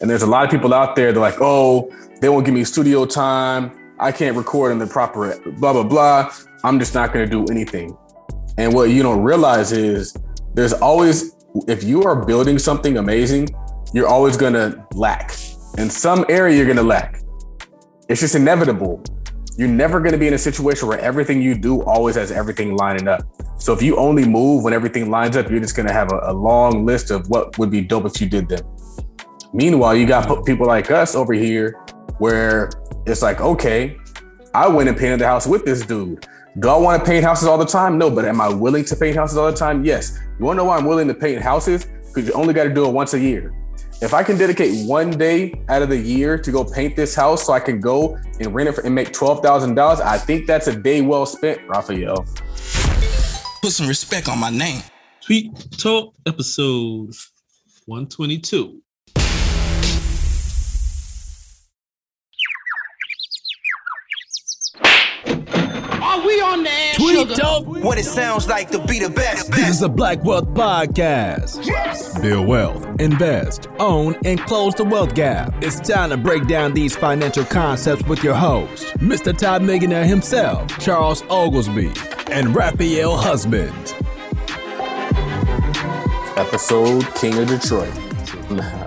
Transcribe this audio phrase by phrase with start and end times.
[0.00, 1.90] And there's a lot of people out there, they're like, oh,
[2.20, 3.72] they won't give me studio time.
[3.98, 6.30] I can't record in the proper blah, blah, blah.
[6.64, 7.96] I'm just not going to do anything.
[8.58, 10.14] And what you don't realize is
[10.52, 11.34] there's always,
[11.66, 13.48] if you are building something amazing,
[13.94, 15.30] you're always going to lack.
[15.78, 17.22] In some area, you're going to lack.
[18.10, 19.02] It's just inevitable.
[19.56, 22.76] You're never going to be in a situation where everything you do always has everything
[22.76, 23.22] lining up.
[23.58, 26.20] So if you only move when everything lines up, you're just going to have a,
[26.24, 28.60] a long list of what would be dope if you did them.
[29.56, 31.80] Meanwhile, you got people like us over here
[32.18, 32.68] where
[33.06, 33.96] it's like, okay,
[34.52, 36.26] I went and painted the house with this dude.
[36.58, 37.96] Do I want to paint houses all the time?
[37.96, 39.82] No, but am I willing to paint houses all the time?
[39.82, 40.20] Yes.
[40.38, 41.86] You want to know why I'm willing to paint houses?
[41.86, 43.54] Because you only got to do it once a year.
[44.02, 47.46] If I can dedicate one day out of the year to go paint this house
[47.46, 50.76] so I can go and rent it for, and make $12,000, I think that's a
[50.76, 52.26] day well spent, Raphael.
[53.62, 54.82] Put some respect on my name.
[55.22, 57.14] Tweet Talk episode
[57.86, 58.82] 122.
[67.16, 67.66] The air, Tweet Talk.
[67.66, 69.50] What it sounds like to be the best.
[69.50, 71.64] This is a Black Wealth podcast.
[71.66, 72.18] Yes.
[72.20, 75.54] Build wealth, invest, own, and close the wealth gap.
[75.62, 79.36] It's time to break down these financial concepts with your host, Mr.
[79.36, 81.92] Todd Millionaire himself, Charles Oglesby,
[82.30, 83.72] and Raphael Husband.
[86.36, 87.94] Episode King of Detroit.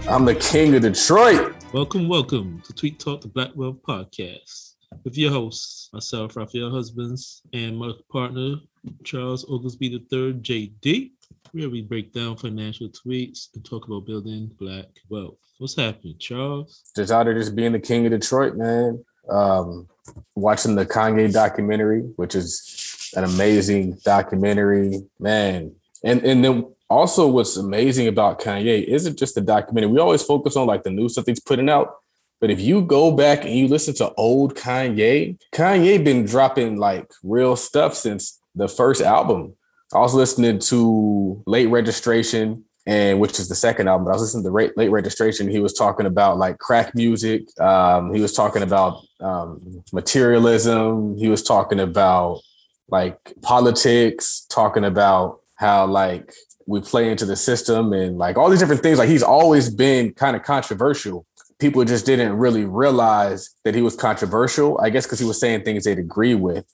[0.08, 1.56] I'm the King of Detroit.
[1.74, 7.42] Welcome, welcome to Tweet Talk, the Black Wealth podcast with your hosts, myself, Raphael Husbands,
[7.54, 8.56] and my partner,
[9.04, 11.12] Charles Oglesby III, JD,
[11.52, 15.38] where we break down financial tweets and talk about building black wealth.
[15.58, 16.84] What's happening, Charles?
[16.96, 19.04] Just out of just being the king of Detroit, man.
[19.30, 19.88] Um,
[20.36, 25.76] watching the Kanye documentary, which is an amazing documentary, man.
[26.04, 29.92] And and then also what's amazing about Kanye isn't just the documentary.
[29.92, 31.98] We always focus on like the new stuff he's putting out,
[32.40, 37.12] but if you go back and you listen to old Kanye, Kanye been dropping like
[37.24, 39.56] real stuff since the first album.
[39.94, 44.06] I was listening to Late Registration, and which is the second album.
[44.06, 45.50] But I was listening to Late, Late Registration.
[45.50, 47.44] He was talking about like crack music.
[47.60, 51.18] Um, he was talking about um, materialism.
[51.18, 52.42] He was talking about
[52.88, 54.46] like politics.
[54.50, 56.34] Talking about how like
[56.68, 59.00] we play into the system and like all these different things.
[59.00, 61.26] Like he's always been kind of controversial
[61.60, 64.80] people just didn't really realize that he was controversial.
[64.82, 66.66] I guess because he was saying things they'd agree with,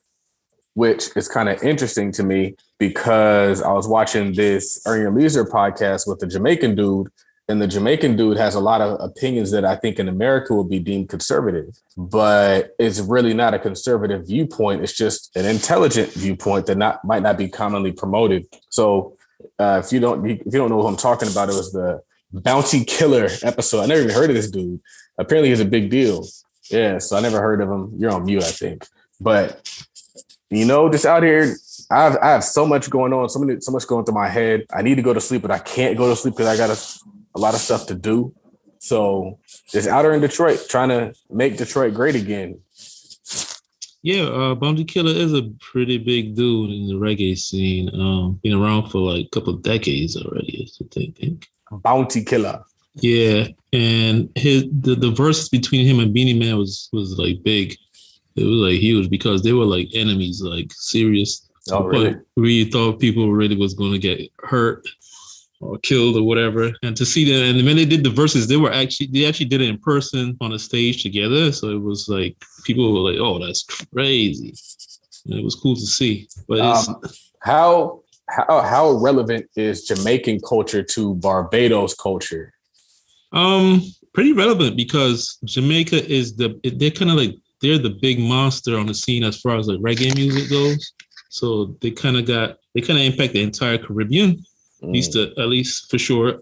[0.74, 5.44] which is kind of interesting to me because I was watching this Earn Your Leisure
[5.44, 7.08] podcast with the Jamaican dude,
[7.48, 10.68] and the Jamaican dude has a lot of opinions that I think in America would
[10.68, 14.82] be deemed conservative, but it's really not a conservative viewpoint.
[14.82, 18.46] It's just an intelligent viewpoint that not might not be commonly promoted.
[18.70, 19.16] So
[19.58, 22.02] uh, if you don't if you don't know who I'm talking about, it was the
[22.40, 23.82] Bounty Killer episode.
[23.82, 24.80] I never even heard of this dude.
[25.18, 26.26] Apparently, he's a big deal.
[26.70, 27.94] Yeah, so I never heard of him.
[27.96, 28.86] You're on mute, I think.
[29.20, 29.68] But
[30.50, 31.54] you know, just out here,
[31.90, 34.28] I have, I have so much going on, so many, so much going through my
[34.28, 34.64] head.
[34.72, 36.70] I need to go to sleep, but I can't go to sleep because I got
[36.70, 38.34] a, a lot of stuff to do.
[38.78, 39.38] So
[39.70, 42.60] just out here in Detroit, trying to make Detroit great again.
[44.02, 47.90] Yeah, uh, Bounty Killer is a pretty big dude in the reggae scene.
[47.92, 51.48] Um, been around for like a couple decades already, I think.
[51.70, 52.62] Bounty Killer.
[52.96, 57.76] Yeah, and his the, the Verzuz between him and Beenie Man was was like big.
[58.36, 61.48] It was like huge because they were like enemies, like serious.
[61.70, 62.16] Oh, really?
[62.36, 64.86] We thought people really was going to get hurt
[65.60, 66.72] or killed or whatever.
[66.82, 69.46] And to see them, and when they did the Verzuz, they were actually they actually
[69.46, 71.52] did it in person on a stage together.
[71.52, 73.62] So it was like people were like, "Oh, that's
[73.92, 74.54] crazy."
[75.26, 76.28] And it was cool to see.
[76.48, 77.00] But um,
[77.40, 82.52] how how how relevant is Jamaican culture to Barbados culture?
[83.32, 83.82] Um,
[84.14, 88.86] pretty relevant because Jamaica is the they're kind of like they're the big monster on
[88.86, 90.92] the scene as far as like reggae music goes.
[91.28, 94.42] So they kind of got they kind of impact the entire Caribbean, mm.
[94.82, 96.40] at least the, at least for sure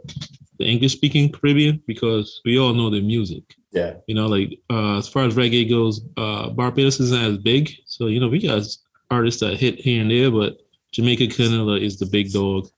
[0.59, 3.43] the English speaking Caribbean because we all know their music.
[3.73, 7.73] Yeah, you know, like uh, as far as reggae goes, uh, Barbados isn't as big.
[7.87, 8.65] So you know, we got
[9.11, 10.59] artists that hit here and there, but
[10.95, 12.69] Jamaica Canela is the big dog.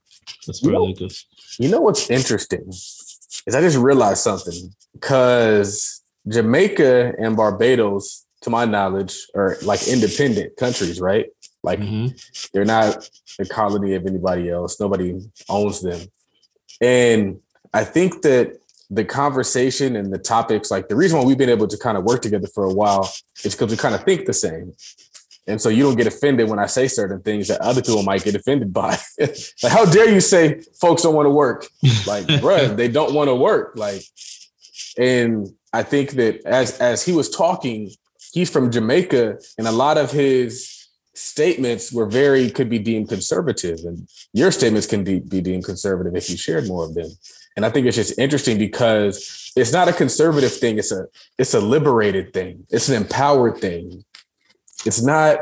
[0.47, 1.09] That's where you know,
[1.59, 8.65] You know what's interesting is I just realized something because Jamaica and Barbados, to my
[8.65, 11.27] knowledge, are like independent countries, right?
[11.63, 12.17] Like mm-hmm.
[12.55, 13.09] they're not
[13.39, 14.81] a colony of anybody else.
[14.81, 15.21] Nobody
[15.51, 16.01] owns them.
[16.81, 17.41] And
[17.75, 18.57] I think that
[18.89, 22.05] the conversation and the topics, like the reason why we've been able to kind of
[22.05, 23.13] work together for a while
[23.45, 24.73] is because we kind of think the same.
[25.47, 28.25] And so you don't get offended when I say certain things that other people might
[28.25, 28.99] get offended by.
[29.19, 31.67] like, how dare you say folks don't want to work?
[32.07, 33.75] Like, bruh, they don't want to work.
[33.77, 34.03] Like,
[34.99, 37.91] And I think that as as he was talking,
[38.33, 43.79] he's from Jamaica, and a lot of his statements were very could be deemed conservative,
[43.85, 47.11] and your statements can be, be deemed conservative if you shared more of them.
[47.57, 51.07] And I think it's just interesting because it's not a conservative thing; it's a
[51.39, 52.67] it's a liberated thing.
[52.71, 54.05] It's an empowered thing.
[54.87, 55.39] It's not.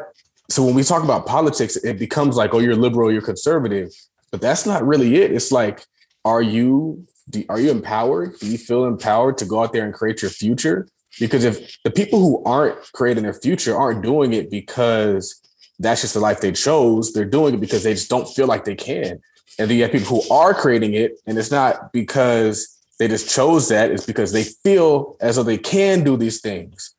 [0.50, 3.91] So when we talk about politics, it becomes like, oh, you're liberal, you're conservative,
[4.31, 5.32] but that's not really it.
[5.32, 5.85] It's like,
[6.25, 8.38] are you do, are you empowered?
[8.38, 10.88] Do you feel empowered to go out there and create your future?
[11.19, 15.41] Because if the people who aren't creating their future aren't doing it because
[15.79, 18.64] that's just the life they chose, they're doing it because they just don't feel like
[18.64, 19.20] they can.
[19.58, 23.31] And then you have people who are creating it, and it's not because they just
[23.31, 26.94] chose that, it's because they feel as though they can do these things.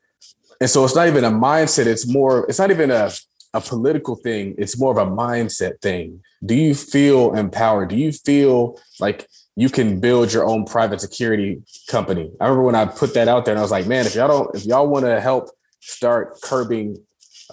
[0.61, 3.11] And so it's not even a mindset, it's more, it's not even a,
[3.53, 6.21] a political thing, it's more of a mindset thing.
[6.45, 7.89] Do you feel empowered?
[7.89, 12.29] Do you feel like you can build your own private security company.
[12.39, 14.27] I remember when I put that out there and I was like, man, if y'all
[14.27, 15.49] don't, if y'all want to help
[15.79, 16.97] start curbing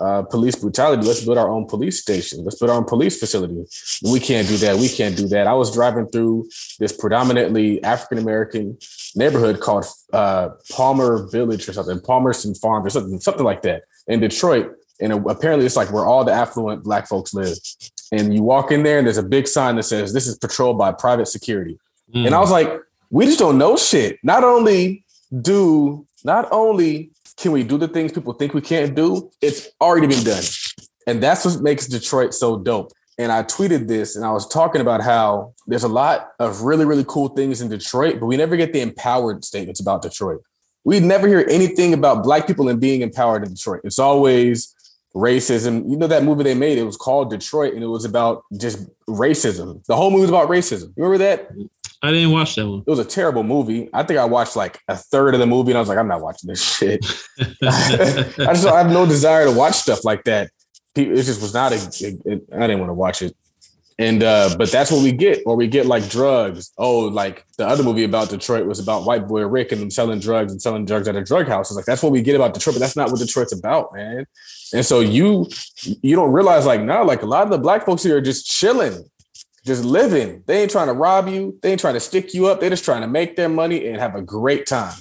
[0.00, 2.42] uh, police brutality, let's build our own police station.
[2.44, 3.64] Let's build our own police facility.
[4.02, 4.76] We can't do that.
[4.76, 5.46] We can't do that.
[5.46, 6.48] I was driving through
[6.80, 8.78] this predominantly African American
[9.14, 14.20] neighborhood called uh, Palmer Village or something, Palmerston Farms or something, something like that in
[14.20, 14.74] Detroit.
[15.00, 17.56] And apparently, it's like where all the affluent Black folks live.
[18.12, 20.78] And you walk in there, and there's a big sign that says, "This is patrolled
[20.78, 21.78] by private security."
[22.14, 22.26] Mm.
[22.26, 22.80] And I was like,
[23.12, 24.18] we just don't know shit.
[24.22, 25.04] Not only
[25.42, 30.06] do, not only can we do the things people think we can't do, it's already
[30.06, 30.42] been done.
[31.06, 32.92] And that's what makes Detroit so dope.
[33.22, 36.84] And I tweeted this and I was talking about how there's a lot of really,
[36.84, 40.42] really cool things in Detroit, but we never get the empowered statements about Detroit.
[40.84, 43.82] We never hear anything about Black people and being empowered in Detroit.
[43.84, 44.74] It's always
[45.14, 45.88] racism.
[45.88, 46.78] You know that movie they made?
[46.78, 49.84] It was called Detroit, and it was about just racism.
[49.86, 50.92] The whole movie was about racism.
[50.96, 51.50] You remember that?
[52.02, 52.82] I didn't watch that one.
[52.84, 53.88] It was a terrible movie.
[53.92, 56.08] I think I watched like a third of the movie, and I was like, I'm
[56.08, 57.04] not watching this shit.
[57.62, 60.50] I just I have no desire to watch stuff like that.
[60.94, 61.76] It just was not a.
[61.76, 63.36] I didn't want to watch it.
[63.98, 66.72] And uh, but that's what we get, or we get like drugs.
[66.78, 70.18] Oh, like the other movie about Detroit was about white boy Rick and them selling
[70.18, 71.70] drugs and selling drugs at a drug house.
[71.70, 74.26] It's like that's what we get about Detroit, but that's not what Detroit's about, man.
[74.74, 75.48] And so you
[75.84, 78.46] you don't realize like now, like a lot of the black folks here are just
[78.46, 79.04] chilling
[79.64, 80.42] just living.
[80.46, 81.58] They ain't trying to rob you.
[81.62, 82.60] They ain't trying to stick you up.
[82.60, 84.94] They're just trying to make their money and have a great time.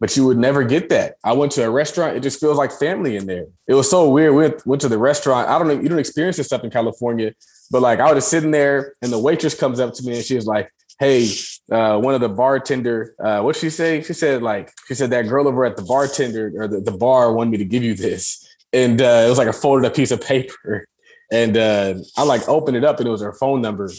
[0.00, 1.16] But you would never get that.
[1.24, 2.16] I went to a restaurant.
[2.16, 3.46] It just feels like family in there.
[3.66, 4.34] It was so weird.
[4.34, 5.48] We went, went to the restaurant.
[5.48, 5.80] I don't know.
[5.80, 7.34] You don't experience this stuff in California,
[7.70, 10.24] but like I was just sitting there and the waitress comes up to me and
[10.24, 11.28] she was like, Hey,
[11.72, 14.02] uh, one of the bartender, uh, what she say?
[14.02, 17.32] She said like, she said that girl over at the bartender or the, the bar
[17.32, 18.46] wanted me to give you this.
[18.72, 20.86] And uh, it was like a folded up piece of paper.
[21.32, 23.90] And uh, I like opened it up and it was her phone number.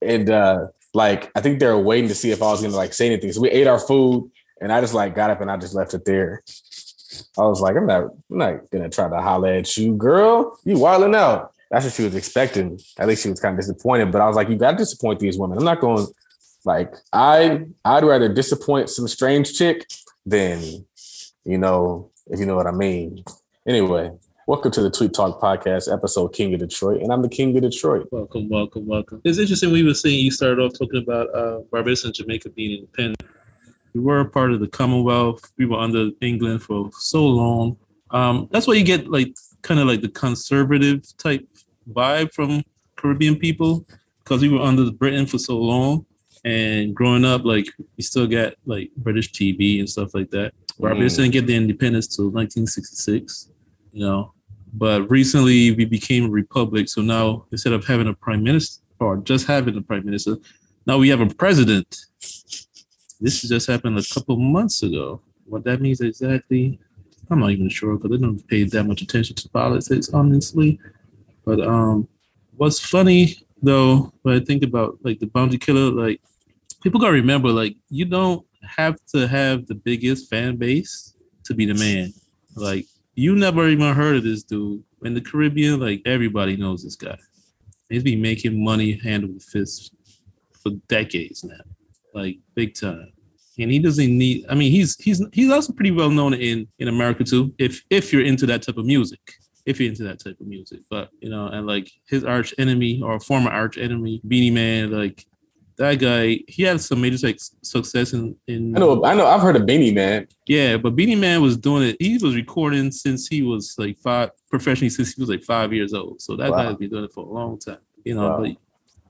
[0.00, 2.92] And uh, like I think they were waiting to see if I was gonna like
[2.92, 3.32] say anything.
[3.32, 4.30] So we ate our food
[4.62, 6.42] and I just like got up and I just left it there.
[7.36, 10.58] I was like, I'm not, I'm not gonna try to holler at you, girl.
[10.64, 11.52] You wilding out.
[11.70, 12.80] That's what she was expecting.
[12.98, 14.12] At least she was kind of disappointed.
[14.12, 15.58] But I was like, you gotta disappoint these women.
[15.58, 16.06] I'm not going
[16.64, 19.90] like I I'd rather disappoint some strange chick
[20.24, 20.62] than,
[21.44, 23.24] you know, if you know what I mean.
[23.66, 24.12] Anyway,
[24.48, 27.62] Welcome to the Tweet Talk Podcast, episode King of Detroit, and I'm the King of
[27.62, 28.08] Detroit.
[28.10, 29.20] Welcome, welcome, welcome.
[29.24, 29.70] It's interesting.
[29.70, 33.22] We were seeing you started off talking about uh, Barbados and Jamaica being independent.
[33.94, 35.52] We were a part of the Commonwealth.
[35.58, 37.76] We were under England for so long.
[38.10, 41.46] Um, that's why you get like kind of like the conservative type
[41.90, 42.62] vibe from
[42.96, 43.86] Caribbean people
[44.18, 46.06] because we were under Britain for so long.
[46.44, 50.52] And growing up, like we still got like British TV and stuff like that.
[50.78, 51.16] Barbados mm.
[51.18, 53.48] didn't get the independence till 1966
[53.92, 54.32] you know.
[54.72, 59.18] But recently we became a republic, so now instead of having a prime minister or
[59.18, 60.36] just having a prime minister,
[60.86, 61.98] now we have a president.
[63.22, 65.20] This just happened a couple months ago.
[65.44, 66.80] What that means exactly,
[67.30, 70.80] I'm not even sure because I don't pay that much attention to politics, honestly.
[71.44, 72.08] But um,
[72.56, 76.20] what's funny though, when I think about like the bounty killer, like
[76.82, 81.14] people gotta remember, like you don't have to have the biggest fan base
[81.44, 82.12] to be the man.
[82.56, 85.80] Like you never even heard of this dude in the Caribbean.
[85.80, 87.18] Like everybody knows this guy.
[87.88, 89.94] He's been making money hand over fist
[90.62, 91.60] for decades now,
[92.14, 93.12] like big time.
[93.58, 94.46] And he doesn't need.
[94.48, 97.54] I mean, he's he's he's also pretty well known in in America too.
[97.58, 99.20] If if you're into that type of music,
[99.66, 103.02] if you're into that type of music, but you know, and like his arch enemy
[103.02, 105.26] or former arch enemy, Beenie Man, like
[105.76, 108.76] that guy, he had some major like, success in, in.
[108.76, 110.26] I know, I know, I've heard of Beenie Man.
[110.46, 111.96] Yeah, but Beenie Man was doing it.
[111.98, 115.94] He was recording since he was like five, professionally since he was like five years
[115.94, 116.20] old.
[116.20, 116.64] So that wow.
[116.64, 117.78] guy's been doing it for a long time.
[118.04, 118.40] You know, wow.
[118.40, 118.56] but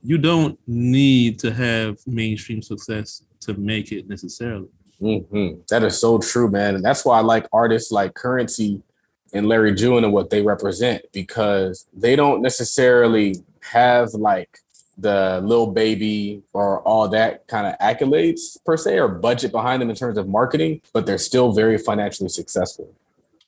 [0.03, 4.69] you don't need to have mainstream success to make it necessarily.
[5.01, 6.75] hmm That is so true, man.
[6.75, 8.83] And that's why I like artists like Currency
[9.33, 14.59] and Larry June and what they represent because they don't necessarily have like
[14.99, 19.89] the little baby or all that kind of accolades per se or budget behind them
[19.91, 22.93] in terms of marketing, but they're still very financially successful.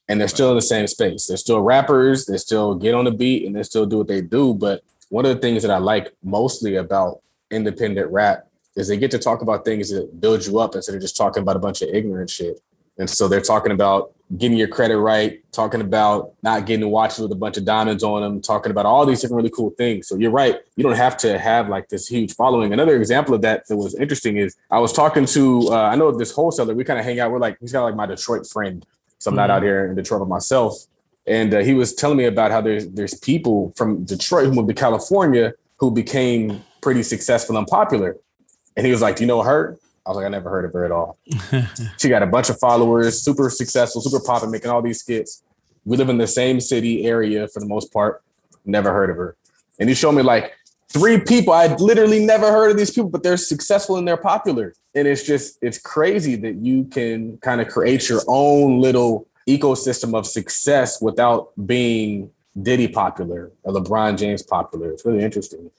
[0.09, 1.27] And they're still in the same space.
[1.27, 4.21] They're still rappers, they still get on the beat and they still do what they
[4.21, 4.55] do.
[4.55, 4.83] But
[5.15, 9.19] one of the things that I like mostly about independent rap is they get to
[9.21, 11.89] talk about things that build you up instead of just talking about a bunch of
[11.91, 12.61] ignorant shit.
[12.99, 17.31] And so they're talking about getting your credit right, talking about not getting watches with
[17.31, 20.09] a bunch of diamonds on them, talking about all these different really cool things.
[20.09, 20.59] So you're right.
[20.75, 22.73] You don't have to have like this huge following.
[22.73, 26.11] Another example of that that was interesting is I was talking to uh, I know
[26.11, 26.75] this wholesaler.
[26.75, 27.31] We kind of hang out.
[27.31, 28.85] We're like he's got like my Detroit friend.
[29.21, 30.75] So I'm not out here in Detroit by myself.
[31.27, 34.69] And uh, he was telling me about how there's there's people from Detroit who moved
[34.69, 38.17] to California who became pretty successful and popular.
[38.77, 40.73] And he was like, "Do you know her?" I was like, "I never heard of
[40.73, 41.19] her at all."
[41.99, 45.43] she got a bunch of followers, super successful, super popular, making all these skits.
[45.85, 48.23] We live in the same city area for the most part.
[48.65, 49.37] Never heard of her.
[49.79, 50.53] And he showed me like
[50.89, 51.53] three people.
[51.53, 54.75] I literally never heard of these people, but they're successful and they're popular.
[54.95, 60.17] And it's just, it's crazy that you can kind of create your own little ecosystem
[60.17, 64.93] of success without being Diddy popular or LeBron James popular.
[64.93, 65.71] It's really interesting.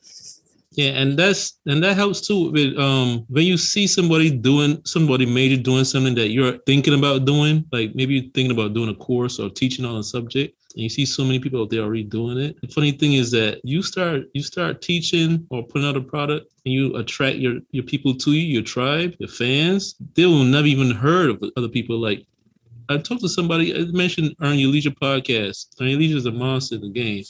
[0.72, 5.26] Yeah, and that's and that helps too with um when you see somebody doing somebody
[5.26, 8.96] major doing something that you're thinking about doing, like maybe you're thinking about doing a
[8.96, 12.04] course or teaching on a subject, and you see so many people out there already
[12.04, 12.60] doing it.
[12.60, 16.52] The funny thing is that you start you start teaching or putting out a product
[16.66, 19.96] and you attract your your people to you, your tribe, your fans.
[20.16, 22.26] They will never even heard of other people like
[22.90, 25.68] I talked to somebody, I mentioned Earn Your Leisure podcast.
[25.82, 27.24] Earn Your Leisure is a monster in the game.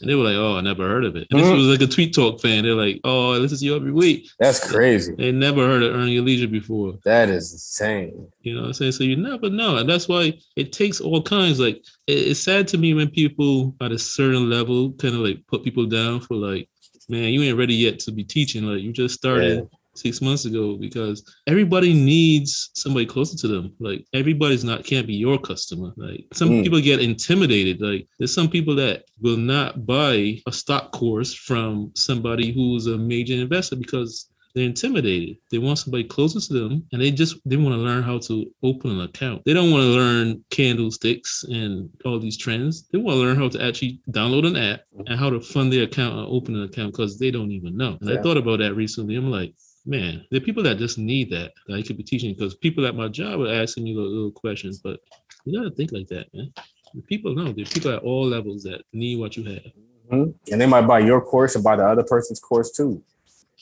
[0.00, 1.26] And they were like, oh, I never heard of it.
[1.30, 1.56] And this Mhm.
[1.58, 2.64] was like a Tweet Talk fan.
[2.64, 4.30] They're like, oh, I listen to you every week.
[4.40, 5.14] That's crazy.
[5.18, 6.98] They never heard of Earn Your Leisure before.
[7.04, 8.26] That is insane.
[8.42, 8.92] You know what I'm saying?
[8.92, 9.76] So you never know.
[9.76, 11.60] And that's why it takes all kinds.
[11.60, 15.46] Like, it- it's sad to me when people at a certain level kind of like
[15.48, 16.66] put people down for like,
[17.10, 18.64] man, you ain't ready yet to be teaching.
[18.64, 19.78] Like, you just started Yeah.
[19.96, 23.72] Six months ago because everybody needs somebody closer to them.
[23.78, 25.92] Like everybody's not can't be your customer.
[25.96, 26.62] Like some Mm.
[26.64, 27.80] people get intimidated.
[27.80, 32.96] Like there's some people that will not buy a stock course from somebody who's a
[32.98, 35.36] major investor because they're intimidated.
[35.50, 38.46] They want somebody closer to them and they just they want to learn how to
[38.62, 39.42] open an account.
[39.44, 42.86] They don't want to learn candlesticks and all these trends.
[42.92, 45.82] They want to learn how to actually download an app and how to fund their
[45.84, 47.98] account and open an account because they don't even know.
[48.00, 49.16] And I thought about that recently.
[49.16, 49.54] I'm like,
[49.86, 52.86] man, there are people that just need that that I could be teaching because people
[52.86, 55.00] at my job are asking me little, little questions, but
[55.44, 56.52] you gotta think like that, man.
[56.94, 59.72] The people know there are people at all levels that need what you have.
[60.12, 60.34] Mhm.
[60.52, 63.02] And they might buy your course and buy the other person's course too.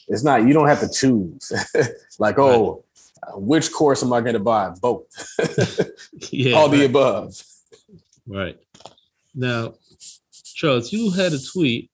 [0.07, 1.51] It's not, you don't have to choose.
[2.19, 2.83] like, oh,
[3.23, 4.69] uh, which course am I going to buy?
[4.81, 5.05] Both.
[6.29, 7.41] Yeah, All the above.
[8.27, 8.57] Right.
[9.35, 9.75] Now,
[10.53, 11.89] Charles, you had a tweet.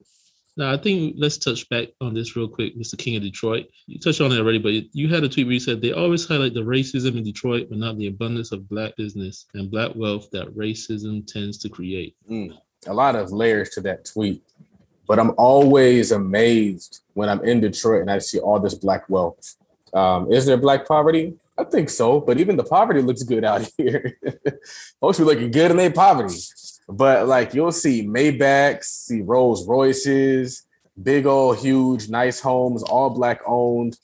[0.59, 2.97] Now, I think let's touch back on this real quick, Mr.
[2.97, 3.67] King of Detroit.
[3.87, 6.27] You touched on it already, but you had a tweet where you said they always
[6.27, 10.29] highlight the racism in Detroit, but not the abundance of black business and black wealth
[10.31, 12.17] that racism tends to create.
[12.29, 12.57] Mm.
[12.87, 14.43] A lot of layers to that tweet.
[15.07, 19.55] But I'm always amazed when I'm in Detroit and I see all this black wealth.
[19.93, 21.35] Um, is there black poverty?
[21.57, 24.17] I think so, but even the poverty looks good out here.
[25.01, 26.35] Most people looking good in their poverty.
[26.89, 30.63] But like you'll see Maybachs, see Rolls Royces,
[31.01, 33.97] big old huge nice homes, all black owned,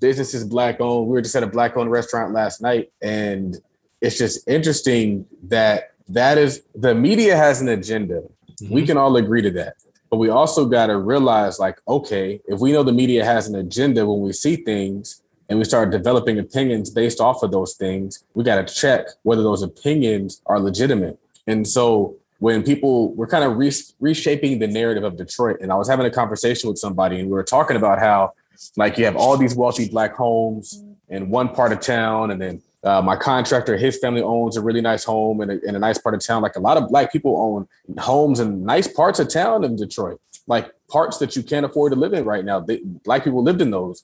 [0.00, 1.06] businesses black owned.
[1.06, 3.56] We were just at a black owned restaurant last night, and
[4.00, 8.22] it's just interesting that that is the media has an agenda.
[8.68, 8.86] We mhm.
[8.86, 9.76] can all agree to that.
[10.10, 13.54] But we also got to realize like, okay, if we know the media has an
[13.54, 18.22] agenda when we see things and we start developing opinions based off of those things,
[18.34, 21.18] we got to check whether those opinions are legitimate.
[21.46, 23.70] And so when people were kind of re-
[24.00, 27.34] reshaping the narrative of Detroit, and I was having a conversation with somebody, and we
[27.34, 28.32] were talking about how,
[28.76, 32.60] like, you have all these wealthy black homes in one part of town, and then
[32.82, 35.98] uh, my contractor, his family owns a really nice home in a, in a nice
[35.98, 36.42] part of town.
[36.42, 37.68] Like a lot of black people own
[38.02, 41.98] homes in nice parts of town in Detroit, like parts that you can't afford to
[42.04, 42.58] live in right now.
[42.58, 44.02] They, black people lived in those.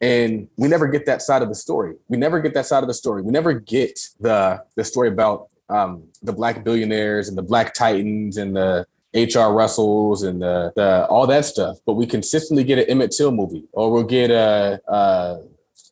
[0.00, 1.94] And we never get that side of the story.
[2.08, 3.22] We never get that side of the story.
[3.22, 8.36] We never get the the story about um, the black billionaires and the black titans
[8.36, 11.78] and the HR Russells and the, the all that stuff.
[11.86, 15.42] But we consistently get an Emmett Till movie, or we'll get a, a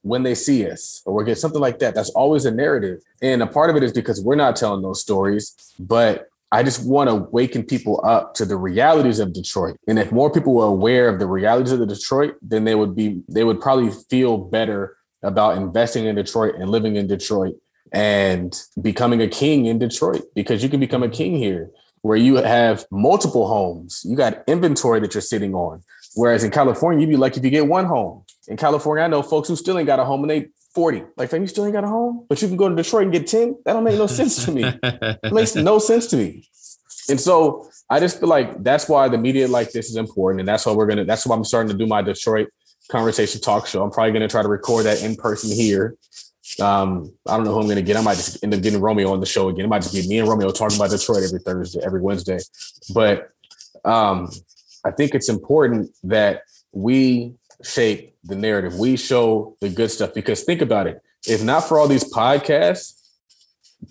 [0.03, 1.95] when they see us, or we'll get something like that.
[1.95, 5.01] That's always a narrative, and a part of it is because we're not telling those
[5.01, 5.75] stories.
[5.79, 9.77] But I just want to waken people up to the realities of Detroit.
[9.87, 12.97] And if more people were aware of the realities of the Detroit, then they would
[12.97, 17.55] be they would probably feel better about investing in Detroit and living in Detroit
[17.93, 21.71] and becoming a king in Detroit because you can become a king here
[22.03, 24.03] where you have multiple homes.
[24.05, 25.83] You got inventory that you're sitting on.
[26.15, 28.25] Whereas in California, you'd be lucky if you get one home.
[28.49, 31.05] In California, I know folks who still ain't got a home and they 40.
[31.17, 33.13] Like, fam, you still ain't got a home, but you can go to Detroit and
[33.13, 33.57] get 10.
[33.65, 34.65] That don't make no sense to me.
[34.65, 36.49] It makes no sense to me.
[37.09, 40.41] And so I just feel like that's why the media like this is important.
[40.41, 42.49] And that's why we're gonna, that's why I'm starting to do my Detroit
[42.89, 43.83] conversation talk show.
[43.83, 45.97] I'm probably gonna try to record that in person here.
[46.61, 47.97] Um, I don't know who I'm gonna get.
[47.97, 49.65] I might just end up getting Romeo on the show again.
[49.65, 52.39] It might just be me and Romeo talking about Detroit every Thursday, every Wednesday.
[52.95, 53.31] But
[53.85, 54.31] um,
[54.85, 58.79] I think it's important that we shape the narrative.
[58.79, 61.03] We show the good stuff because think about it.
[61.27, 63.01] If not for all these podcasts,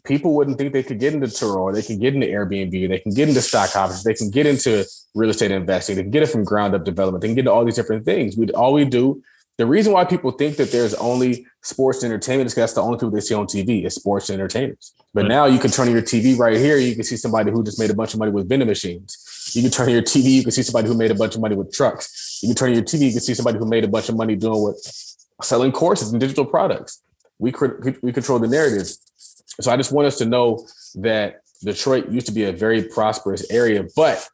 [0.04, 3.14] people wouldn't think they could get into Turo, they can get into Airbnb, they can
[3.14, 4.86] get into stock options, they can get into
[5.16, 7.52] real estate investing, they can get it from ground up development, they can get into
[7.52, 8.38] all these different things.
[8.38, 9.22] We all we do.
[9.60, 12.96] The reason why people think that there's only sports entertainment is because that's the only
[12.96, 14.94] people they see on TV is sports entertainers.
[15.14, 17.62] But now you can turn on your TV right here, you can see somebody who
[17.62, 19.52] just made a bunch of money with vending machines.
[19.54, 21.42] You can turn on your TV, you can see somebody who made a bunch of
[21.42, 22.40] money with trucks.
[22.42, 24.16] You can turn on your TV, you can see somebody who made a bunch of
[24.16, 24.76] money doing what
[25.44, 27.04] selling courses and digital products.
[27.38, 27.54] We
[28.02, 28.88] we control the narrative.
[29.60, 33.46] So I just want us to know that Detroit used to be a very prosperous
[33.52, 34.26] area, but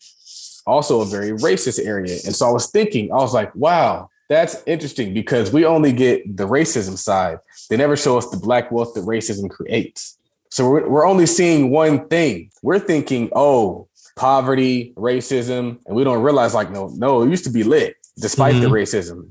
[0.67, 2.13] also a very racist area.
[2.25, 6.37] And so I was thinking, I was like, wow, that's interesting because we only get
[6.37, 7.39] the racism side.
[7.69, 10.17] They never show us the black wealth that racism creates.
[10.49, 12.51] So we're, we're only seeing one thing.
[12.63, 17.49] We're thinking, oh, poverty, racism, and we don't realize like, no, no, it used to
[17.51, 18.63] be lit despite mm-hmm.
[18.63, 19.29] the racism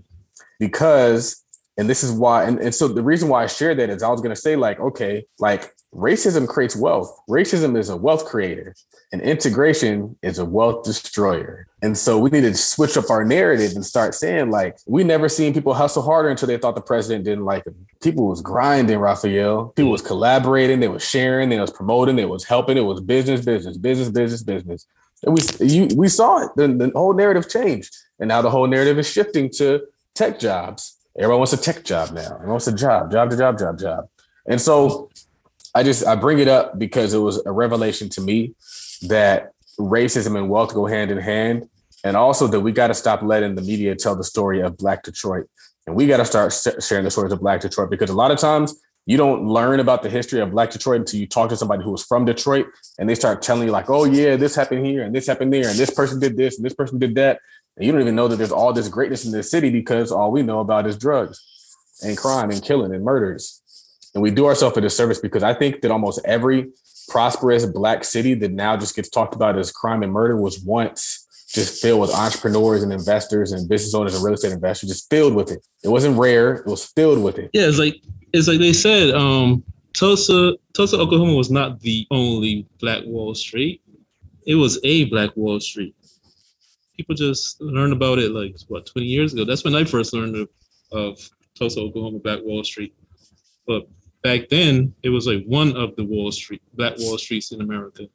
[0.58, 1.42] because
[1.76, 4.08] and this is why and, and so the reason why i shared that is i
[4.08, 7.18] was going to say like okay like racism creates wealth.
[7.28, 8.74] Racism is a wealth creator
[9.12, 11.66] and integration is a wealth destroyer.
[11.82, 15.28] And so we need to switch up our narrative and start saying like we never
[15.28, 17.86] seen people hustle harder until they thought the president didn't like them.
[18.02, 19.66] People was grinding raphael.
[19.76, 20.80] People was collaborating.
[20.80, 21.48] They was sharing.
[21.48, 22.16] They was promoting.
[22.16, 22.76] They was helping.
[22.76, 24.86] It was business business business business business.
[25.22, 26.50] And we you, we saw it.
[26.56, 27.96] The, the whole narrative changed.
[28.18, 30.96] And now the whole narrative is shifting to tech jobs.
[31.16, 32.34] Everyone wants a tech job now.
[32.34, 34.08] Everyone wants a job, job to job, job, job.
[34.46, 35.10] And so
[35.74, 38.54] I just I bring it up because it was a revelation to me
[39.02, 41.68] that racism and wealth go hand in hand,
[42.04, 45.02] and also that we got to stop letting the media tell the story of Black
[45.02, 45.48] Detroit,
[45.86, 48.38] and we got to start sharing the stories of Black Detroit because a lot of
[48.38, 51.82] times you don't learn about the history of Black Detroit until you talk to somebody
[51.82, 52.66] who was from Detroit,
[52.98, 55.68] and they start telling you like, oh yeah, this happened here, and this happened there,
[55.68, 57.40] and this person did this, and this person did that,
[57.76, 60.30] and you don't even know that there's all this greatness in this city because all
[60.30, 61.44] we know about is drugs
[62.02, 63.60] and crime and killing and murders.
[64.14, 66.70] And we do ourselves a disservice because I think that almost every
[67.08, 71.26] prosperous black city that now just gets talked about as crime and murder was once
[71.48, 75.34] just filled with entrepreneurs and investors and business owners and real estate investors, just filled
[75.34, 75.64] with it.
[75.84, 77.50] It wasn't rare; it was filled with it.
[77.52, 79.14] Yeah, it's like it's like they said.
[79.14, 83.80] Um, Tulsa, Tulsa, Oklahoma was not the only Black Wall Street.
[84.44, 85.94] It was a Black Wall Street
[86.96, 89.44] people just learned about it like what 20 years ago.
[89.44, 90.48] That's when I first learned of,
[90.92, 92.94] of Tulsa, Oklahoma, Black Wall Street.
[93.66, 93.86] But
[94.24, 98.08] back then, it was like one of the Wall Street, Black Wall Streets in America.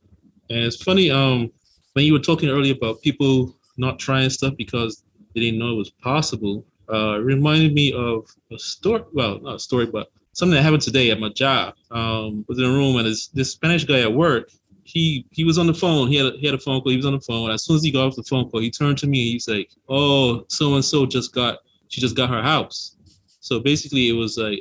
[0.49, 1.49] And it's funny, um,
[1.93, 5.77] when you were talking earlier about people not trying stuff because they didn't know it
[5.77, 9.03] was possible, uh, it reminded me of a story.
[9.13, 11.75] Well, not a story, but something that happened today at my job.
[11.91, 14.49] Um, was in a room and this, this Spanish guy at work
[14.89, 16.07] he he was on the phone.
[16.07, 16.89] He had a, he had a phone call.
[16.89, 17.51] He was on the phone.
[17.51, 19.47] As soon as he got off the phone call, he turned to me and he's
[19.47, 22.95] like, "Oh, so and so just got she just got her house."
[23.39, 24.59] So basically, it was like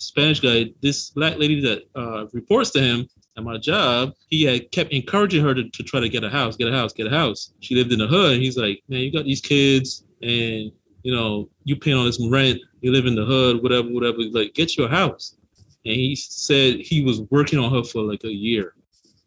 [0.00, 0.72] Spanish guy.
[0.82, 5.44] This black lady that uh, reports to him at my job, he had kept encouraging
[5.44, 7.52] her to, to try to get a house, get a house, get a house.
[7.60, 8.34] She lived in the hood.
[8.34, 12.20] And he's like, "Man, you got these kids, and you know you paying all this
[12.30, 12.58] rent.
[12.80, 14.18] You live in the hood, whatever, whatever.
[14.18, 15.36] Like, get your house."
[15.84, 18.74] And he said he was working on her for like a year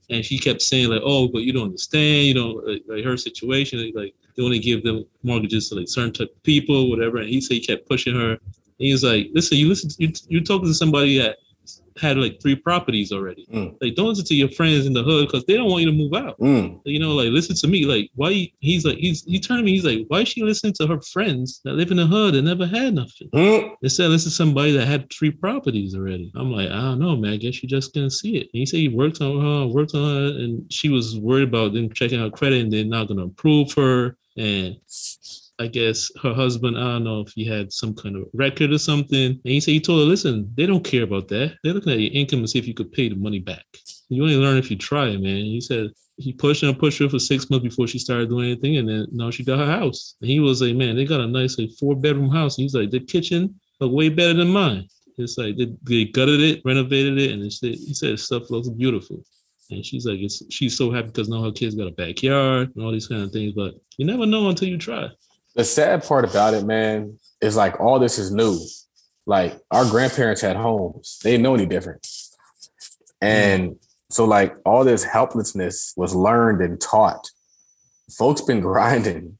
[0.10, 2.28] and she kept saying like, "Oh, but you don't understand.
[2.28, 3.92] You know, like, like her situation.
[3.96, 7.42] Like they only give them mortgages to like certain type of people, whatever." And he
[7.42, 8.38] said he kept pushing her.
[8.78, 9.92] He was like, "Listen, you listen.
[9.98, 11.38] You you talking to somebody that
[11.98, 13.46] had like three properties already.
[13.52, 13.76] Mm.
[13.82, 15.98] Like, don't listen to your friends in the hood because they don't want you to
[15.98, 16.40] move out.
[16.40, 16.80] Mm.
[16.86, 17.86] You know, like listen to me.
[17.86, 18.52] Like, why?
[18.60, 19.72] He's like, he's he turned to me.
[19.72, 22.48] He's like, why is she listening to her friends that live in the hood and
[22.48, 23.30] never had nothing?
[23.34, 23.76] Mm.
[23.82, 26.32] Instead, listen to somebody that had three properties already.
[26.36, 27.34] I'm like, I don't know, man.
[27.34, 28.50] I guess you just gonna see it.
[28.54, 31.74] And he said he worked on her, worked on her, and she was worried about
[31.74, 34.18] them checking her credit and they're not gonna approve her.
[34.36, 34.78] And
[35.60, 38.80] I guess her husband, I don't know if he had some kind of record or
[38.80, 39.32] something.
[39.32, 41.56] And he said he told her, listen, they don't care about that.
[41.64, 43.66] They're looking at your income and see if you could pay the money back.
[44.10, 45.46] You only learn if you try, man.
[45.46, 48.78] He said he pushed and pushed her for six months before she started doing anything,
[48.78, 50.16] and then now she got her house.
[50.22, 52.58] And he was like, man, they got a nice like four bedroom house.
[52.58, 54.88] And he's like, the kitchen look way better than mine.
[55.18, 59.24] It's like they, they gutted it, renovated it, and said, he said stuff looks beautiful.
[59.70, 62.84] And she's like, it's, she's so happy because now her kids got a backyard and
[62.84, 63.54] all these kind of things.
[63.54, 65.10] But you never know until you try.
[65.56, 68.60] The sad part about it, man, is like all this is new.
[69.26, 72.06] Like our grandparents had homes; they didn't know any different,
[73.22, 73.78] and
[74.10, 77.30] so like all this helplessness was learned and taught.
[78.18, 79.38] Folks been grinding.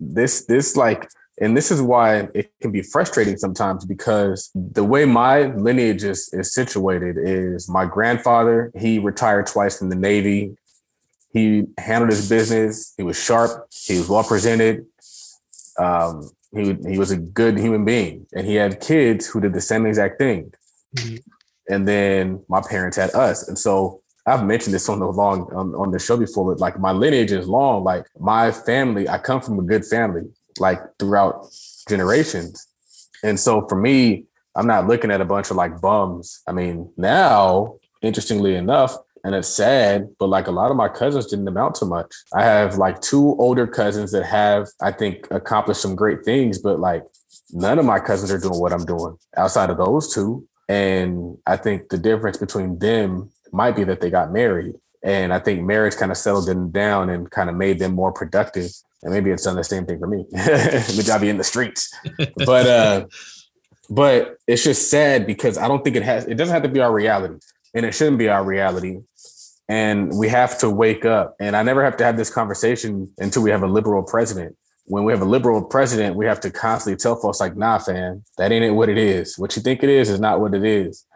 [0.00, 1.08] This this like
[1.40, 6.32] and this is why it can be frustrating sometimes because the way my lineage is,
[6.32, 10.56] is situated is my grandfather he retired twice from the navy
[11.32, 14.86] he handled his business he was sharp he was well presented
[15.78, 19.60] um, he, he was a good human being and he had kids who did the
[19.60, 20.52] same exact thing
[20.96, 21.22] Mhm.
[21.68, 25.74] and then my parents had us and so I've mentioned this on the long on,
[25.74, 27.84] on the show before, but like my lineage is long.
[27.84, 30.22] Like my family, I come from a good family,
[30.58, 31.46] like throughout
[31.86, 32.66] generations.
[33.22, 34.24] And so for me,
[34.56, 36.40] I'm not looking at a bunch of like bums.
[36.48, 41.26] I mean, now, interestingly enough, and it's sad, but like a lot of my cousins
[41.26, 42.14] didn't amount to much.
[42.34, 46.78] I have like two older cousins that have, I think, accomplished some great things, but
[46.78, 47.02] like
[47.50, 50.46] none of my cousins are doing what I'm doing outside of those two.
[50.68, 54.74] And I think the difference between them might be that they got married.
[55.02, 58.12] And I think marriage kind of settled them down and kind of made them more
[58.12, 58.70] productive.
[59.02, 60.26] And maybe it's done the same thing for me.
[60.32, 61.94] Maybe I'll be in the streets.
[62.36, 63.06] But uh
[63.90, 66.80] but it's just sad because I don't think it has it doesn't have to be
[66.80, 67.38] our reality.
[67.74, 69.00] And it shouldn't be our reality.
[69.68, 71.36] And we have to wake up.
[71.40, 74.56] And I never have to have this conversation until we have a liberal president.
[74.86, 78.22] When we have a liberal president, we have to constantly tell folks like, nah, fam,
[78.36, 79.38] that ain't it what it is.
[79.38, 81.06] What you think it is is not what it is.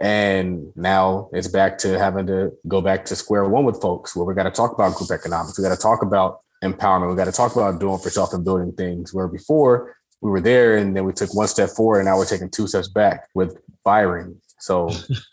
[0.00, 4.24] And now it's back to having to go back to square one with folks where
[4.24, 5.58] we got to talk about group economics.
[5.58, 7.10] We got to talk about empowerment.
[7.10, 10.40] We got to talk about doing for self and building things where before we were
[10.40, 13.28] there and then we took one step forward and now we're taking two steps back
[13.34, 14.40] with firing.
[14.60, 14.90] So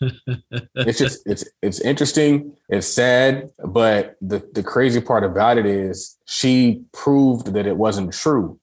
[0.74, 2.56] it's just it's it's interesting.
[2.68, 8.12] It's sad, but the the crazy part about it is she proved that it wasn't
[8.12, 8.60] true.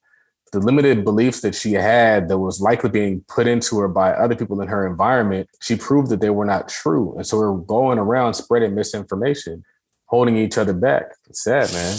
[0.52, 4.36] The limited beliefs that she had that was likely being put into her by other
[4.36, 7.16] people in her environment, she proved that they were not true.
[7.18, 9.64] And so we're going around spreading misinformation,
[10.06, 11.06] holding each other back.
[11.28, 11.98] It's sad, man.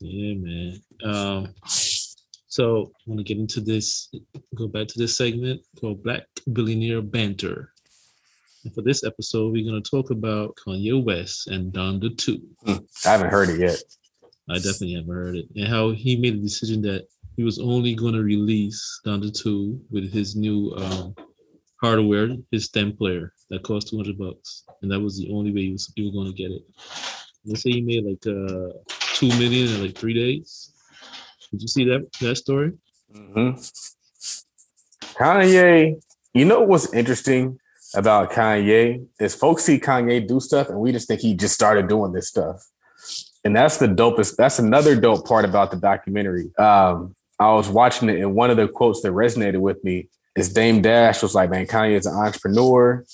[0.00, 0.82] Yeah, man.
[1.02, 1.54] Um,
[2.52, 4.12] so I want to get into this,
[4.54, 7.72] go back to this segment called Black Billionaire Banter.
[8.64, 12.42] And for this episode, we're going to talk about Kanye West and Donda 2.
[12.66, 13.82] I haven't heard it yet.
[14.50, 15.46] I definitely haven't heard it.
[15.56, 17.06] And how he made a decision that
[17.38, 21.14] he was only going to release Donda 2 with his new um,
[21.80, 24.64] hardware, his stem player that cost 200 bucks.
[24.82, 26.62] And that was the only way he was, he was going to get it.
[27.46, 28.76] They say he made like uh,
[29.14, 30.71] 2 million in like three days.
[31.52, 32.72] Did you see that that story?
[33.14, 33.60] Mm-hmm.
[35.22, 37.58] Kanye, you know what's interesting
[37.94, 41.88] about Kanye is folks see Kanye do stuff and we just think he just started
[41.88, 42.66] doing this stuff.
[43.44, 44.36] And that's the dopest.
[44.36, 46.56] That's another dope part about the documentary.
[46.56, 50.52] Um, I was watching it, and one of the quotes that resonated with me is
[50.52, 53.04] Dame Dash was like, "Man, Kanye is an entrepreneur."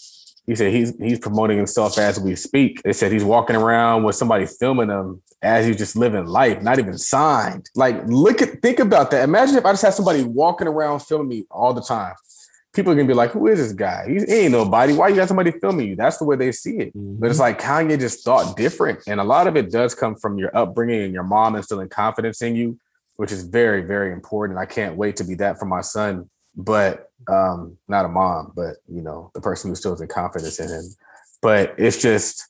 [0.49, 2.81] He said he's he's promoting himself as we speak.
[2.83, 6.79] They said he's walking around with somebody filming him as he's just living life, not
[6.79, 7.69] even signed.
[7.77, 9.25] Like, look at think about that.
[9.25, 12.15] Imagine if I just had somebody walking around filming me all the time.
[12.73, 14.07] People are gonna be like, "Who is this guy?
[14.09, 14.95] He ain't nobody.
[14.95, 16.97] Why you got somebody filming you?" That's the way they see it.
[16.97, 17.21] Mm-hmm.
[17.21, 20.39] But it's like Kanye just thought different, and a lot of it does come from
[20.39, 22.79] your upbringing and your mom instilling confidence in you,
[23.17, 24.59] which is very, very important.
[24.59, 28.77] I can't wait to be that for my son, but um, not a mom, but
[28.93, 30.85] you know, the person who instills the confidence in him.
[31.41, 32.45] But it's just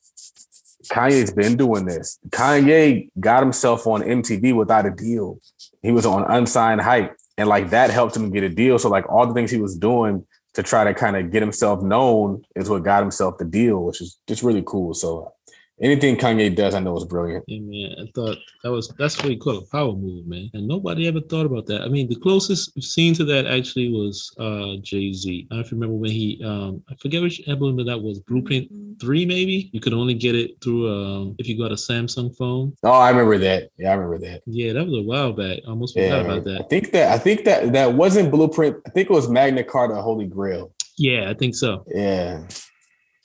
[0.91, 2.17] Kanye's been doing this.
[2.29, 5.37] Kanye got himself on MTV without a deal.
[5.83, 8.79] He was on unsigned hype, and like that helped him get a deal.
[8.79, 11.83] So like all the things he was doing to try to kind of get himself
[11.83, 14.95] known is what got himself the deal, which is just really cool.
[14.95, 15.33] So
[15.81, 17.43] anything Kanye does, I know is brilliant.
[17.47, 17.95] Yeah, man.
[17.99, 20.49] I thought that was that's what you call a power move, man.
[20.53, 21.81] And nobody ever thought about that.
[21.81, 25.47] I mean, the closest scene to that actually was uh Jay Z.
[25.51, 28.19] I don't remember when he um I forget which album that was.
[28.19, 29.69] Blueprint three, maybe.
[29.71, 32.75] You could only get it through um if you got a Samsung phone.
[32.83, 33.69] Oh, I remember that.
[33.77, 34.41] Yeah, I remember that.
[34.45, 35.59] Yeah, that was a while back.
[35.65, 38.77] I almost forgot Yeah, about I think that I think that that wasn't Blueprint.
[38.85, 40.73] I think it was Magna Carta, Holy Grail.
[40.97, 41.85] Yeah, I think so.
[41.87, 42.45] Yeah,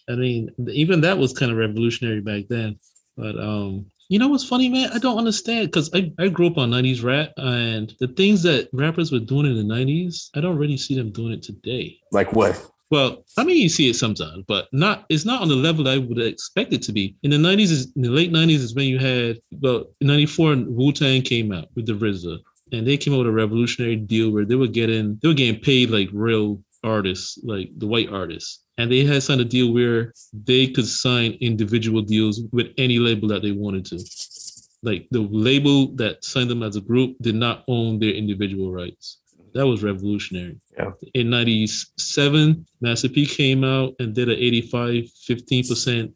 [0.09, 2.79] I mean, even that was kind of revolutionary back then.
[3.17, 4.91] But um, you know what's funny, man?
[4.93, 8.69] I don't understand because I, I grew up on 90s rap and the things that
[8.73, 11.99] rappers were doing in the 90s, I don't really see them doing it today.
[12.13, 12.71] like what?
[12.91, 15.07] Well, I mean, you see it sometimes, but not.
[15.09, 17.17] It's not on the level I would expect it to be.
[17.23, 20.57] In the '90s, is in the late '90s is when you had well, in '94,
[20.69, 22.39] Wu Tang came out with the RZA,
[22.73, 25.61] and they came out with a revolutionary deal where they were getting they were getting
[25.61, 28.64] paid like real artists, like the white artists.
[28.79, 33.29] And they had signed a deal where they could sign individual deals with any label
[33.29, 34.05] that they wanted to.
[34.83, 39.19] Like the label that signed them as a group did not own their individual rights.
[39.55, 40.61] That was revolutionary.
[40.77, 40.91] Yeah.
[41.15, 46.13] In 97, Master P came out and did an 85, 15%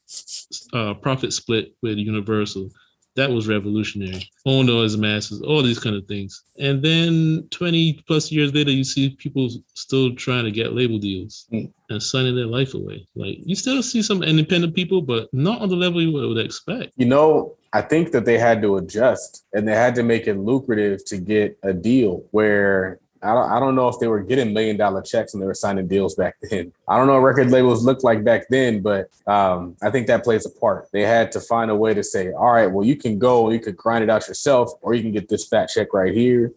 [0.73, 2.71] uh, profit split with Universal.
[3.18, 4.31] That was revolutionary.
[4.46, 6.44] Owned all his masters, all these kind of things.
[6.61, 11.46] And then 20 plus years later, you see people still trying to get label deals
[11.52, 11.68] Mm.
[11.90, 13.07] and signing their life away.
[13.16, 16.92] Like you still see some independent people, but not on the level you would expect.
[16.96, 20.35] You know, I think that they had to adjust and they had to make it
[20.38, 24.52] lucrative to get a deal where I don't, I don't know if they were getting
[24.52, 26.72] million dollar checks and they were signing deals back then.
[26.87, 30.24] I don't know what record labels looked like back then, but um, I think that
[30.24, 30.88] plays a part.
[30.92, 33.61] They had to find a way to say, all right, well, you can go, you
[33.61, 36.52] could grind it out yourself, or you can get this fat check right here.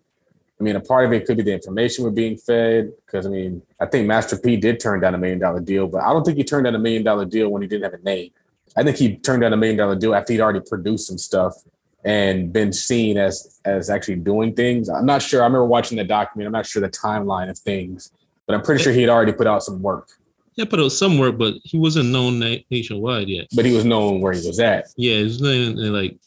[0.59, 2.93] I mean, a part of it could be the information we're being fed.
[3.05, 6.03] Because I mean, I think Master P did turn down a million dollar deal, but
[6.03, 8.03] I don't think he turned down a million dollar deal when he didn't have a
[8.03, 8.29] name.
[8.77, 11.55] I think he turned down a million dollar deal after he'd already produced some stuff
[12.03, 14.89] and been seen as as actually doing things.
[14.89, 15.41] I'm not sure.
[15.41, 16.47] I remember watching the document.
[16.47, 18.11] I'm not sure the timeline of things,
[18.47, 20.09] but I'm pretty sure he had already put out some work.
[20.55, 23.47] Yeah, put out some work, but he wasn't known na- nationwide yet.
[23.55, 24.87] But he was known where he was at.
[24.97, 26.17] Yeah, he was in, in like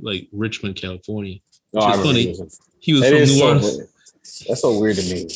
[0.00, 1.38] like Richmond, California.
[1.74, 2.22] Oh, I is funny.
[2.22, 3.76] he was- He was from New so Orleans.
[3.76, 3.88] weird.
[4.48, 5.28] That's so weird to me.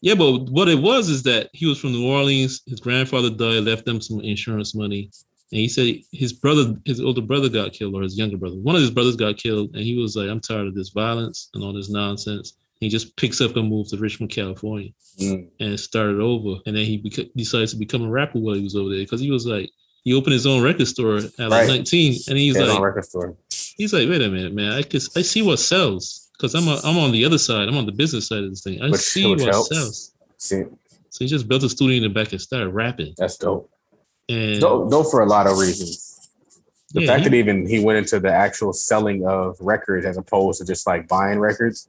[0.00, 2.62] Yeah, but what it was is that he was from New Orleans.
[2.66, 5.10] His grandfather died, left them some insurance money.
[5.50, 8.56] And he said his brother, his older brother got killed, or his younger brother.
[8.56, 9.74] One of his brothers got killed.
[9.74, 12.54] And he was like, I'm tired of this violence and all this nonsense.
[12.80, 15.48] He just picks up and moves to Richmond, California Mm.
[15.58, 16.60] and started over.
[16.66, 19.20] And then he beca- decides to become a rapper while he was over there because
[19.20, 19.68] he was like,
[20.04, 21.68] he opened his own record store at like Right.
[21.68, 22.20] 19.
[22.28, 23.36] And he's like, record store.
[23.76, 24.72] he's like, wait a minute, man.
[24.72, 27.68] I could, I see what sells because I'm, a, I'm on the other side.
[27.68, 28.80] I'm on the business side of this thing.
[28.80, 29.74] I Which- see which what helps.
[29.74, 30.12] sells.
[30.36, 30.62] See,
[31.10, 33.14] So he just built a studio in the back and started rapping.
[33.16, 33.68] that's dope.
[34.28, 36.04] And Dope, dope for a lot of reasons.
[36.94, 40.16] The yeah, fact he- that even he went into the actual selling of records as
[40.16, 41.88] opposed to just like buying records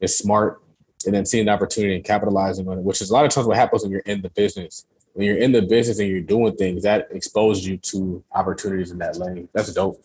[0.00, 0.60] is smart.
[1.06, 3.46] And then seeing the opportunity and capitalizing on it, which is a lot of times
[3.46, 4.86] what happens when you're in the business.
[5.12, 8.98] When you're in the business and you're doing things, that exposes you to opportunities in
[8.98, 9.48] that lane.
[9.52, 10.00] That's dope.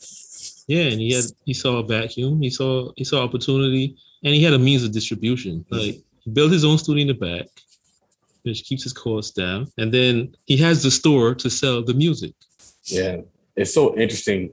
[0.68, 4.44] yeah, and he had he saw a vacuum, he saw he saw opportunity, and he
[4.44, 5.66] had a means of distribution.
[5.72, 5.78] Mm.
[5.88, 7.48] Like he built his own studio in the back,
[8.54, 12.34] keeps his costs down, and then he has the store to sell the music.
[12.86, 13.18] Yeah.
[13.56, 14.52] It's so interesting.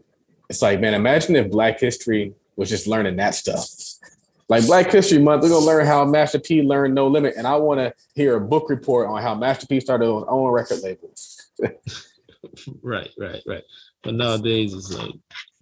[0.48, 3.68] It's like, man, imagine if Black History was just learning that stuff.
[4.48, 7.56] Like Black History Month, we're gonna learn how Master P learned No Limit, and I
[7.56, 11.12] want to hear a book report on how Master P started his own record label.
[12.82, 13.64] Right, right, right.
[14.02, 15.12] But nowadays it's like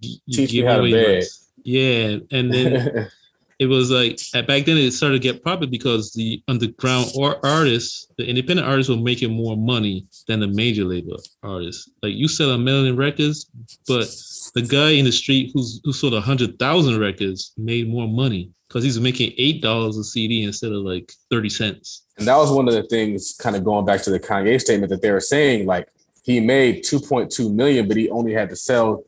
[0.00, 1.24] you, you Teach me how to beg.
[1.62, 3.10] Yeah, and then
[3.58, 7.44] it was like at- back then it started to get popular because the underground or
[7.44, 11.88] artists, the independent artists were making more money than the major label artists.
[12.02, 13.46] Like you sell a million records,
[13.86, 14.08] but
[14.54, 18.50] the guy in the street who's who sold a hundred thousand records made more money
[18.68, 22.02] because he's making eight dollars a CD instead of like thirty cents.
[22.18, 24.90] and that was one of the things, kind of going back to the Kanye statement
[24.90, 25.88] that they were saying, like
[26.22, 29.04] he made 2.2 million, but he only had to sell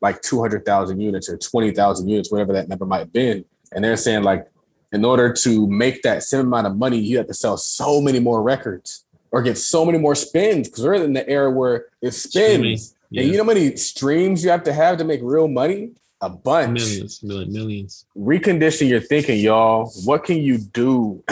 [0.00, 3.44] like 200,000 units or 20,000 units, whatever that number might have been.
[3.72, 4.46] And they're saying like,
[4.92, 8.18] in order to make that same amount of money, you have to sell so many
[8.18, 12.10] more records or get so many more spins because we're in the era where it
[12.12, 12.94] spins.
[13.10, 15.92] Yeah, And you know how many streams you have to have to make real money?
[16.22, 16.80] A bunch.
[16.80, 18.04] millions, million, millions.
[18.16, 19.90] Recondition your thinking, y'all.
[20.04, 21.22] What can you do?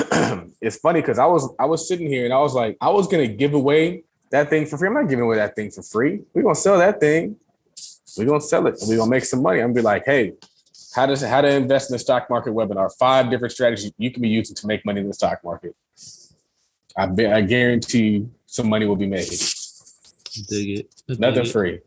[0.63, 3.07] it's funny because I was I was sitting here and I was like, I was
[3.07, 4.89] gonna give away that thing for free.
[4.89, 6.23] I'm not giving away that thing for free.
[6.33, 7.37] We're gonna sell that thing.
[8.17, 8.81] We're gonna sell it.
[8.81, 9.59] and We're gonna make some money.
[9.61, 10.33] I'm gonna be like, hey,
[10.95, 12.91] how does how to invest in the stock market webinar?
[12.99, 15.75] Five different strategies you can be using to make money in the stock market.
[16.97, 19.29] I be, I guarantee you some money will be made.
[20.49, 21.03] Dig it.
[21.07, 21.53] Dig Nothing it.
[21.53, 21.81] free.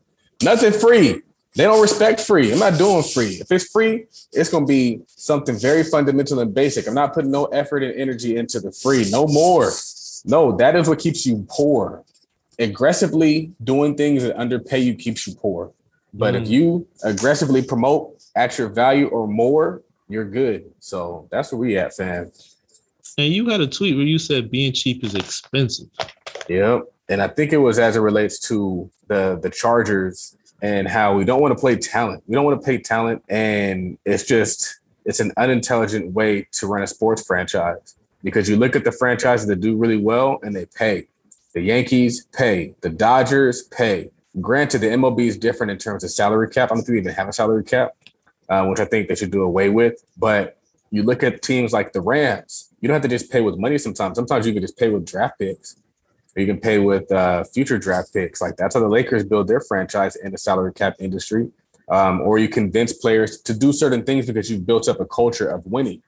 [0.44, 1.22] Nothing free.
[1.56, 2.54] They don't respect free.
[2.54, 3.32] I'm not doing free.
[3.42, 6.88] If it's free, it's going to be something very fundamental and basic.
[6.88, 9.06] I'm not putting no effort and energy into the free.
[9.12, 9.70] No more.
[10.24, 12.06] No, that is what keeps you poor.
[12.58, 15.72] Aggressively doing things that underpay you keeps you poor.
[16.14, 16.50] But if Mm.
[16.50, 20.72] you aggressively promote at your value or more, you're good.
[20.80, 22.32] So that's where we at, fam.
[23.18, 25.88] And you had a tweet where you said being cheap is expensive.
[26.50, 26.84] Yep.
[27.10, 31.26] And I think it was as it relates to the the Chargers and how we
[31.26, 32.24] don't want to play talent.
[32.28, 36.84] We don't want to pay talent, and it's just it's an unintelligent way to run
[36.84, 40.66] a sports franchise because you look at the franchises that do really well and they
[40.66, 41.08] pay.
[41.54, 42.76] The Yankees pay.
[42.82, 44.12] The Dodgers pay.
[44.40, 46.72] Granted, the MLB is different in terms of salary cap.
[46.72, 47.96] I don't think we even have a salary cap,
[48.52, 50.04] uh, which I think they should do away with.
[50.18, 50.58] But
[50.92, 53.78] you look at teams like the Rams, you don't have to just pay with money
[53.78, 54.18] sometimes.
[54.18, 55.78] Sometimes you can just pay with draft picks.
[56.36, 58.42] Or you can pay with uh, future draft picks.
[58.42, 61.50] Like that's how the Lakers build their franchise in the salary cap industry.
[61.88, 65.50] Um, or you convince players to do certain things because you've built up a culture
[65.50, 66.02] of winning.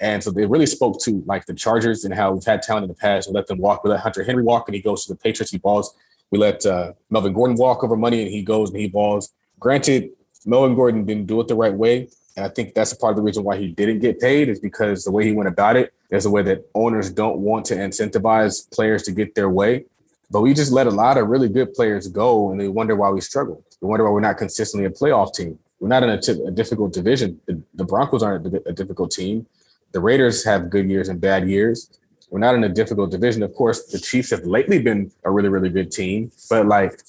[0.00, 2.88] And so they really spoke to like the Chargers and how we've had talent in
[2.88, 3.28] the past.
[3.28, 3.84] We let them walk.
[3.84, 5.52] We let Hunter Henry walk and he goes to the Patriots.
[5.52, 5.94] He balls.
[6.30, 9.30] We let uh, Melvin Gordon walk over money and he goes and he balls.
[9.58, 10.10] Granted,
[10.46, 12.08] Melvin Gordon didn't do it the right way.
[12.36, 14.60] And I think that's a part of the reason why he didn't get paid is
[14.60, 17.74] because the way he went about it is a way that owners don't want to
[17.74, 19.84] incentivize players to get their way.
[20.30, 23.10] But we just let a lot of really good players go and they wonder why
[23.10, 23.64] we struggle.
[23.80, 25.58] We wonder why we're not consistently a playoff team.
[25.80, 27.40] We're not in a, t- a difficult division.
[27.46, 29.46] The, the Broncos aren't a difficult team.
[29.92, 31.90] The Raiders have good years and bad years.
[32.30, 33.42] We're not in a difficult division.
[33.42, 37.00] Of course, the Chiefs have lately been a really, really good team, but like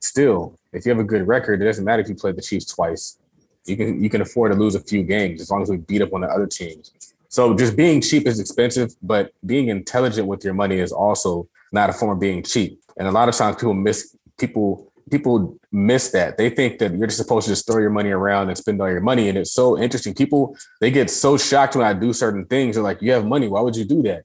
[0.00, 2.66] still, if you have a good record, it doesn't matter if you play the Chiefs
[2.66, 3.18] twice.
[3.64, 6.02] You can you can afford to lose a few games as long as we beat
[6.02, 6.92] up on the other teams.
[7.28, 11.90] So just being cheap is expensive, but being intelligent with your money is also not
[11.90, 12.80] a form of being cheap.
[12.96, 16.38] And a lot of times people miss people people miss that.
[16.38, 18.90] They think that you're just supposed to just throw your money around and spend all
[18.90, 19.28] your money.
[19.28, 20.14] And it's so interesting.
[20.14, 22.76] People they get so shocked when I do certain things.
[22.76, 23.48] They're like, "You have money.
[23.48, 24.24] Why would you do that?"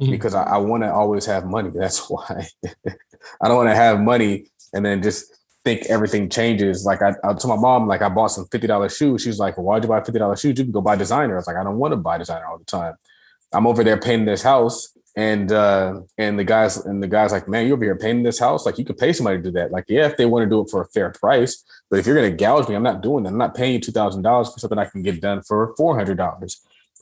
[0.00, 0.10] Mm-hmm.
[0.10, 1.70] Because I, I want to always have money.
[1.74, 2.48] That's why.
[2.86, 5.35] I don't want to have money and then just
[5.66, 6.86] think everything changes.
[6.86, 9.22] Like I, I told my mom, like I bought some fifty dollars shoes.
[9.22, 10.56] She's like, well, "Why'd you buy fifty dollars shoes?
[10.58, 12.58] You can go buy designer." I was like, "I don't want to buy designer all
[12.58, 12.94] the time."
[13.52, 17.48] I'm over there painting this house and uh and the guys and the guys like
[17.48, 19.72] man you over here painting this house like you could pay somebody to do that
[19.72, 22.20] like yeah if they want to do it for a fair price but if you're
[22.20, 24.84] to gouge me i'm not doing that i'm not paying you $2000 for something i
[24.84, 26.56] can get done for $400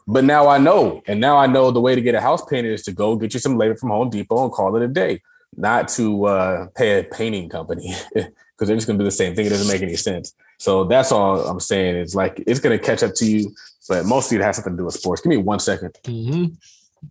[0.07, 2.73] but now i know and now i know the way to get a house painted
[2.73, 5.21] is to go get you some labor from home depot and call it a day
[5.57, 7.95] not to uh pay a painting company
[8.65, 10.85] because they're just going to do the same thing it doesn't make any sense so
[10.85, 13.55] that's all i'm saying is like it's going to catch up to you
[13.89, 15.95] but mostly it has something to do with sports give me one second.
[16.05, 16.47] Mm-hmm.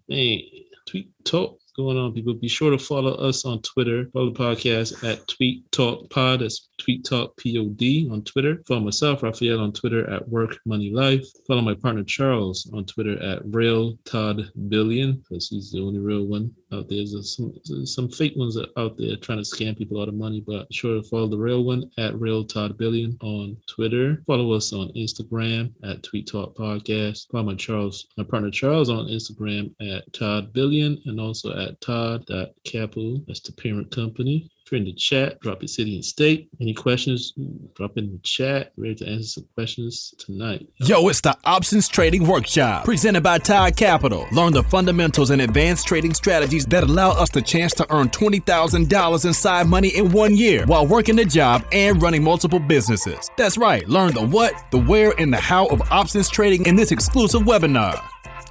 [0.07, 2.33] Hey Tweet Talk going on, people.
[2.33, 4.05] Be sure to follow us on Twitter.
[4.13, 6.41] Follow the podcast at Tweet Talk Pod.
[6.41, 8.61] That's Tweet Talk Pod on Twitter.
[8.67, 11.25] Follow myself, Raphael, on Twitter at Work Money Life.
[11.47, 16.25] Follow my partner Charles on Twitter at Real Todd Billion because he's the only real
[16.25, 17.03] one out there.
[17.05, 17.53] There's some
[17.85, 21.07] some fake ones out there trying to scam people out of money, but sure to
[21.07, 24.23] follow the real one at Real Todd Billion on Twitter.
[24.25, 27.29] Follow us on Instagram at Tweet Talk Podcast.
[27.31, 33.23] Follow my Charles, my partner Charles on Instagram at Todd Billion and also at Todd.Capital.
[33.27, 34.49] That's the parent company.
[34.73, 36.49] You're in the chat, drop your city and state.
[36.59, 37.33] Any questions,
[37.75, 38.73] drop in the chat.
[38.75, 40.67] Ready to answer some questions tonight.
[40.77, 44.25] Yo, it's the Options Trading Workshop presented by Todd Capital.
[44.31, 49.25] Learn the fundamentals and advanced trading strategies that allow us the chance to earn $20,000
[49.25, 53.29] in side money in one year while working a job and running multiple businesses.
[53.37, 53.87] That's right.
[53.87, 58.03] Learn the what, the where, and the how of options trading in this exclusive webinar.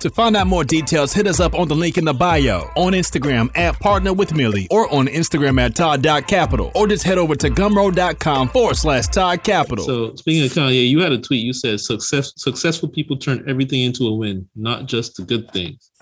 [0.02, 2.92] To find out more details, hit us up on the link in the bio, on
[2.92, 7.48] Instagram at Partner with Millie, or on Instagram at Todd.Capital, or just head over to
[7.48, 9.84] gumroad.com forward slash Todd Capital.
[9.84, 11.44] So speaking of Kanye, you had a tweet.
[11.44, 15.92] You said success successful people turn everything into a win, not just the good things.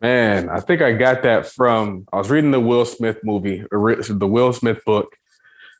[0.00, 4.26] Man, I think I got that from I was reading the Will Smith movie, the
[4.26, 5.14] Will Smith book,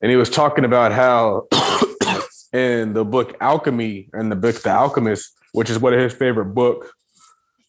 [0.02, 1.46] and he was talking about how
[2.52, 6.52] in the book Alchemy and the book The Alchemist, which is one of his favorite
[6.52, 6.92] book,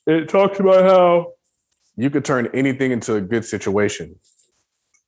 [0.09, 1.33] it talks about how
[1.95, 4.15] you could turn anything into a good situation.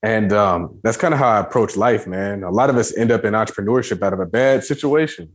[0.04, 2.44] And um, that's kind of how I approach life, man.
[2.44, 5.32] A lot of us end up in entrepreneurship out of a bad situation,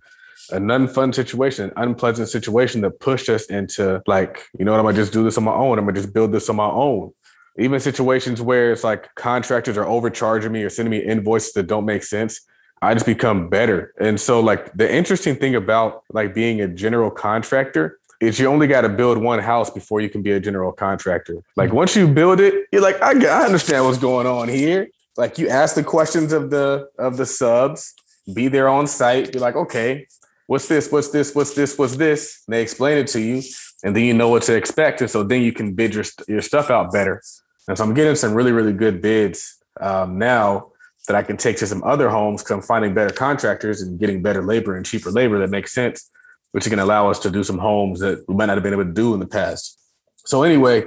[0.50, 4.86] an unfun situation, an unpleasant situation that pushed us into like, you know what, I'm
[4.86, 5.78] gonna just do this on my own.
[5.78, 7.12] I'm gonna just build this on my own.
[7.58, 11.86] Even situations where it's like contractors are overcharging me or sending me invoices that don't
[11.86, 12.40] make sense.
[12.82, 13.94] I just become better.
[13.98, 18.66] And so like the interesting thing about like being a general contractor is you only
[18.66, 21.42] got to build one house before you can be a general contractor.
[21.56, 24.88] Like once you build it, you're like, I, I understand what's going on here.
[25.16, 27.94] Like you ask the questions of the of the subs,
[28.34, 29.34] be there on site.
[29.34, 30.06] You're like, okay,
[30.46, 30.90] what's this?
[30.92, 31.34] What's this?
[31.34, 31.78] What's this?
[31.78, 32.42] What's this?
[32.46, 33.42] And they explain it to you,
[33.82, 36.42] and then you know what to expect, and so then you can bid your your
[36.42, 37.22] stuff out better.
[37.68, 40.72] And so I'm getting some really really good bids um, now
[41.06, 44.22] that I can take to some other homes because I'm finding better contractors and getting
[44.22, 46.10] better labor and cheaper labor that makes sense
[46.56, 48.62] which is going to allow us to do some homes that we might not have
[48.62, 49.78] been able to do in the past.
[50.24, 50.86] So anyway,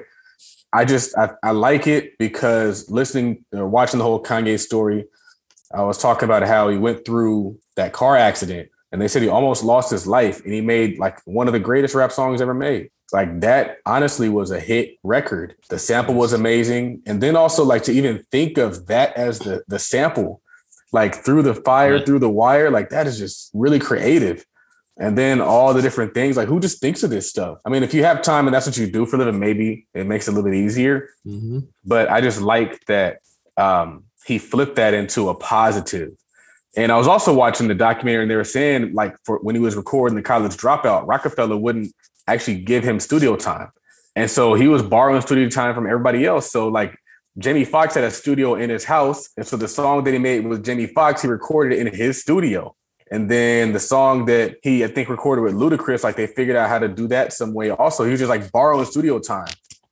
[0.74, 5.06] I just I, I like it because listening or watching the whole Kanye story,
[5.72, 9.30] I was talking about how he went through that car accident and they said he
[9.30, 12.56] almost lost his life and he made like one of the greatest rap songs ever
[12.56, 12.90] made.
[13.14, 15.56] Like that honestly was a hit record.
[15.70, 17.04] The sample was amazing.
[17.06, 20.42] And then also like to even think of that as the the sample,
[20.92, 24.44] like through the fire, through the wire, like that is just really creative.
[25.00, 27.60] And then all the different things, like who just thinks of this stuff?
[27.66, 29.88] I mean, if you have time and that's what you do for a living, maybe
[29.94, 31.10] it makes it a little bit easier.
[31.26, 31.68] Mhm.
[31.86, 33.20] But I just like that
[33.56, 36.12] um, he flipped that into a positive.
[36.76, 39.62] And I was also watching the documentary, and they were saying, like, for when he
[39.62, 41.94] was recording the college dropout, Rockefeller wouldn't
[42.28, 43.70] actually give him studio time.
[44.16, 46.52] And so he was borrowing studio time from everybody else.
[46.52, 46.96] So, like,
[47.38, 49.30] Jamie Foxx had a studio in his house.
[49.38, 52.22] And so the song that he made with Jamie Foxx, he recorded it in his
[52.22, 52.76] studio.
[53.12, 56.70] And then the song that he, I think, recorded with Ludacris, like they figured out
[56.70, 57.72] how to do that some way.
[57.72, 59.48] Also, he was just like borrowing studio time.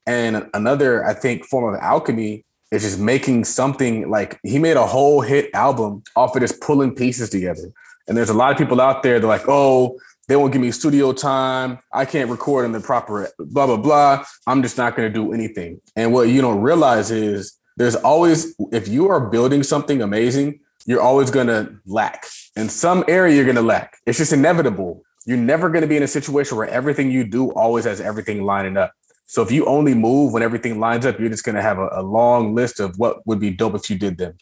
[0.06, 4.86] And another, I think, form of alchemy is just making something like he made a
[4.86, 7.72] whole hit album off of just pulling pieces together.
[8.08, 10.72] And there's a lot of people out there, they're like, oh, they won't give me
[10.72, 11.80] studio time.
[11.92, 14.26] I can't record in the proper blah, blah, blah.
[14.46, 15.80] I'm just not going to do anything.
[15.96, 21.02] And what you don't realize is there's always, if you are building something amazing, you're
[21.02, 22.26] always going to lack.
[22.58, 24.00] In some area, you're going to lack.
[24.08, 25.04] It's just inevitable.
[25.28, 28.44] You're never going to be in a situation where everything you do always has everything
[28.44, 28.94] lining up.
[29.28, 31.88] So if you only move when everything lines up, you're just going to have a,
[31.92, 34.38] a long list of what would be dope if you did them.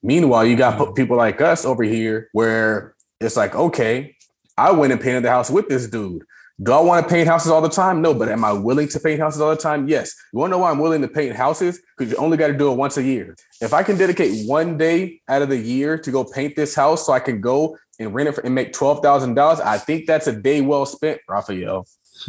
[0.00, 4.14] Meanwhile, you got people like us over here where it's like, okay,
[4.56, 6.22] I went and painted the house with this dude.
[6.62, 8.00] Do I want to paint houses all the time?
[8.00, 9.88] No, but am I willing to paint houses all the time?
[9.88, 10.14] Yes.
[10.32, 11.80] You want to know why I'm willing to paint houses?
[11.98, 13.36] Because you only got to do it once a year.
[13.60, 17.04] If I can dedicate one day out of the year to go paint this house
[17.04, 20.32] so I can go and rent it for, and make $12,000, I think that's a
[20.32, 21.86] day well spent, Raphael.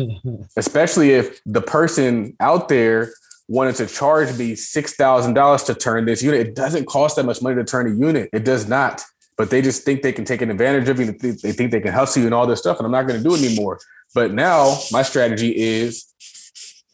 [0.57, 3.13] Especially if the person out there
[3.47, 6.47] wanted to charge me $6,000 to turn this unit.
[6.47, 8.29] It doesn't cost that much money to turn a unit.
[8.33, 9.01] It does not.
[9.37, 11.05] But they just think they can take an advantage of you.
[11.05, 12.77] They think- They think they can hustle you and all this stuff.
[12.77, 13.79] And I'm not going to do it anymore.
[14.13, 16.13] But now my strategy is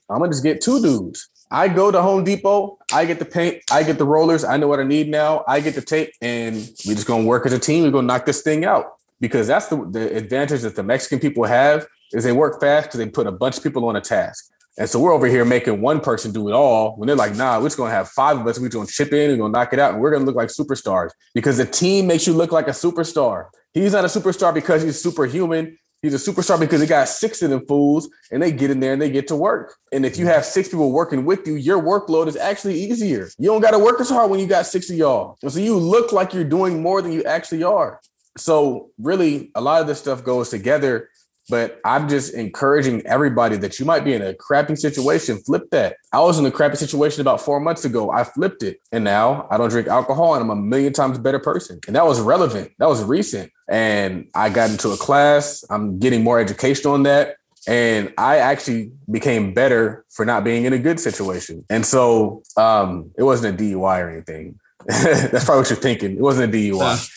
[0.10, 1.30] I'm to just get two dudes.
[1.50, 2.80] I go to Home Depot.
[2.92, 3.62] I get the paint.
[3.72, 4.44] I get the rollers.
[4.44, 5.44] I know what I need now.
[5.48, 6.12] I get the tape.
[6.22, 6.56] And
[6.88, 7.84] we just to work as a team.
[7.84, 8.94] We're to knock this thing out.
[9.22, 12.98] Because that's the, the advantage that the Mexican people have is they work fast because
[12.98, 14.52] they put a bunch of people on a task.
[14.78, 17.60] And so we're over here making one person do it all when they're like, nah,
[17.60, 18.60] we're just gonna have five of us.
[18.60, 21.12] We're gonna chip in and gonna knock it out, and we're gonna look like superstars
[21.36, 23.50] because the team makes you look like a superstar.
[23.74, 25.78] He's not a superstar because he's superhuman.
[26.04, 28.92] He's a superstar because he got six of them fools and they get in there
[28.92, 29.78] and they get to work.
[29.94, 33.30] And if you have six people working with you, your workload is actually easier.
[33.40, 35.38] You don't got to work as hard when you got six of y'all.
[35.42, 38.02] And so you look like you're doing more than you actually are.
[38.38, 41.10] So really, a lot of this stuff goes together.
[41.50, 45.38] But I'm just encouraging everybody that you might be in a crappy situation.
[45.40, 45.98] Flip that.
[46.14, 48.12] I was in a crappy situation about four months ago.
[48.12, 48.80] I flipped it.
[48.92, 51.80] And now I don't drink alcohol and I'm a million times better person.
[51.88, 52.72] And that was relevant.
[52.80, 53.52] That was recent.
[53.70, 55.66] And I got into a class.
[55.70, 57.36] I'm getting more education on that.
[57.68, 61.66] And I actually became better for not being in a good situation.
[61.70, 64.60] And so um, it wasn't a DUI or anything.
[64.86, 66.12] That's probably what you're thinking.
[66.14, 67.10] It wasn't a DUI.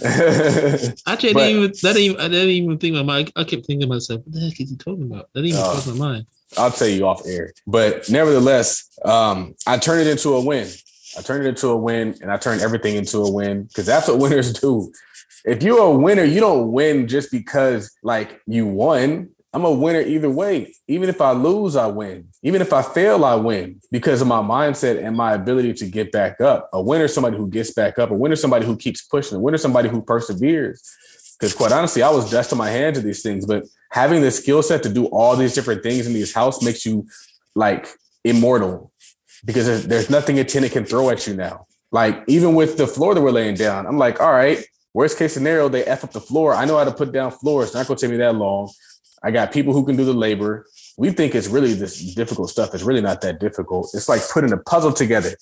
[1.06, 3.32] Actually, I But- didn't even that didn't even, I didn't even think my mind.
[3.36, 5.28] I kept thinking to myself, what the heck is he talking about?
[5.34, 5.70] That didn't even Oh.
[5.72, 6.26] cross my mind.
[6.56, 7.52] I'll tell you off air.
[7.66, 10.68] But nevertheless, um, I turned it into a win.
[11.18, 14.08] I turned it into a win and I turned everything into a win because that's
[14.08, 14.92] what winners do.
[15.44, 19.30] If you're a winner, you don't win just because like you won.
[19.52, 20.74] I'm a winner either way.
[20.86, 22.28] Even if I lose, I win.
[22.42, 26.12] Even if I fail, I win because of my mindset and my ability to get
[26.12, 26.70] back up.
[26.72, 28.10] A winner is somebody who gets back up.
[28.10, 29.36] A winner is somebody who keeps pushing.
[29.36, 30.96] A winner is somebody who perseveres.
[31.38, 34.30] Because quite honestly, I was dust to my hands of these things, but having the
[34.30, 37.06] skill set to do all these different things in this house makes you
[37.54, 37.88] like
[38.24, 38.92] immortal
[39.44, 41.66] because there's, there's nothing a tenant can throw at you now.
[41.90, 45.32] Like even with the floor that we're laying down, I'm like, all right, worst case
[45.32, 46.54] scenario, they F up the floor.
[46.54, 47.68] I know how to put down floors.
[47.68, 48.70] It's not going to take me that long.
[49.22, 50.66] I got people who can do the labor.
[50.96, 52.74] We think it's really this difficult stuff.
[52.74, 53.90] It's really not that difficult.
[53.94, 55.32] It's like putting a puzzle together.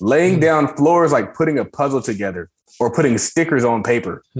[0.00, 0.42] Laying mm.
[0.42, 4.22] down floors like putting a puzzle together or putting stickers on paper.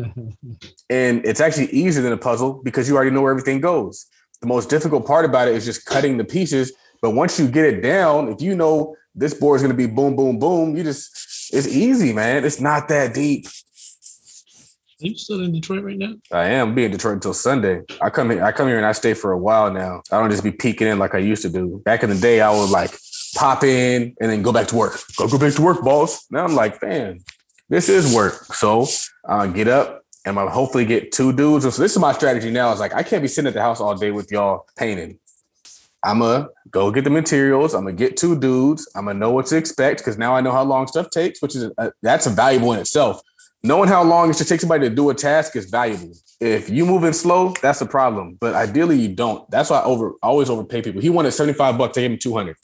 [0.91, 4.07] And it's actually easier than a puzzle because you already know where everything goes.
[4.43, 6.73] The most difficult part about it is just cutting the pieces.
[7.01, 9.93] But once you get it down, if you know this board is going to be
[9.93, 12.45] boom, boom, boom, you just, it's easy, man.
[12.45, 13.47] It's not that deep.
[15.03, 16.15] Are you still in Detroit right now?
[16.31, 17.83] I am being Detroit until Sunday.
[18.01, 20.03] I come here, I come here and I stay for a while now.
[20.13, 21.83] I don't just be peeking in like I used to do.
[21.85, 22.97] Back in the day, I would like
[23.35, 25.01] pop in and then go back to work.
[25.17, 26.27] Go go back to work, boss.
[26.31, 27.21] Now I'm like, man,
[27.69, 28.45] this is work.
[28.55, 28.87] So
[29.29, 31.65] I get up and I hopefully get two dudes.
[31.65, 32.73] So this is my strategy now.
[32.73, 35.19] Is like I can't be sitting at the house all day with y'all painting.
[36.05, 37.75] I'm gonna go get the materials.
[37.75, 38.89] I'm gonna get two dudes.
[38.95, 41.57] I'm gonna know what to expect because now I know how long stuff takes, which
[41.57, 43.21] is uh that's a valuable in itself.
[43.65, 46.13] Knowing how long it should take somebody to do a task is valuable.
[46.39, 48.37] If you moving slow, that's a problem.
[48.39, 49.51] But ideally, you don't.
[49.51, 51.01] That's why I over I always overpay people.
[51.01, 52.57] He wanted 75 bucks, I gave him 200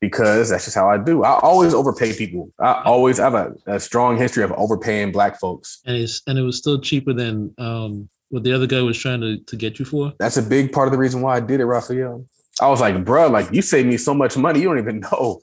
[0.00, 1.24] because that's just how I do.
[1.24, 2.52] I always overpay people.
[2.60, 5.80] I always have a, a strong history of overpaying black folks.
[5.84, 9.20] And it's and it was still cheaper than um what the other guy was trying
[9.22, 10.12] to, to get you for?
[10.20, 12.24] That's a big part of the reason why I did it, Raphael.
[12.60, 15.40] I was like, bro, like you saved me so much money, you don't even know.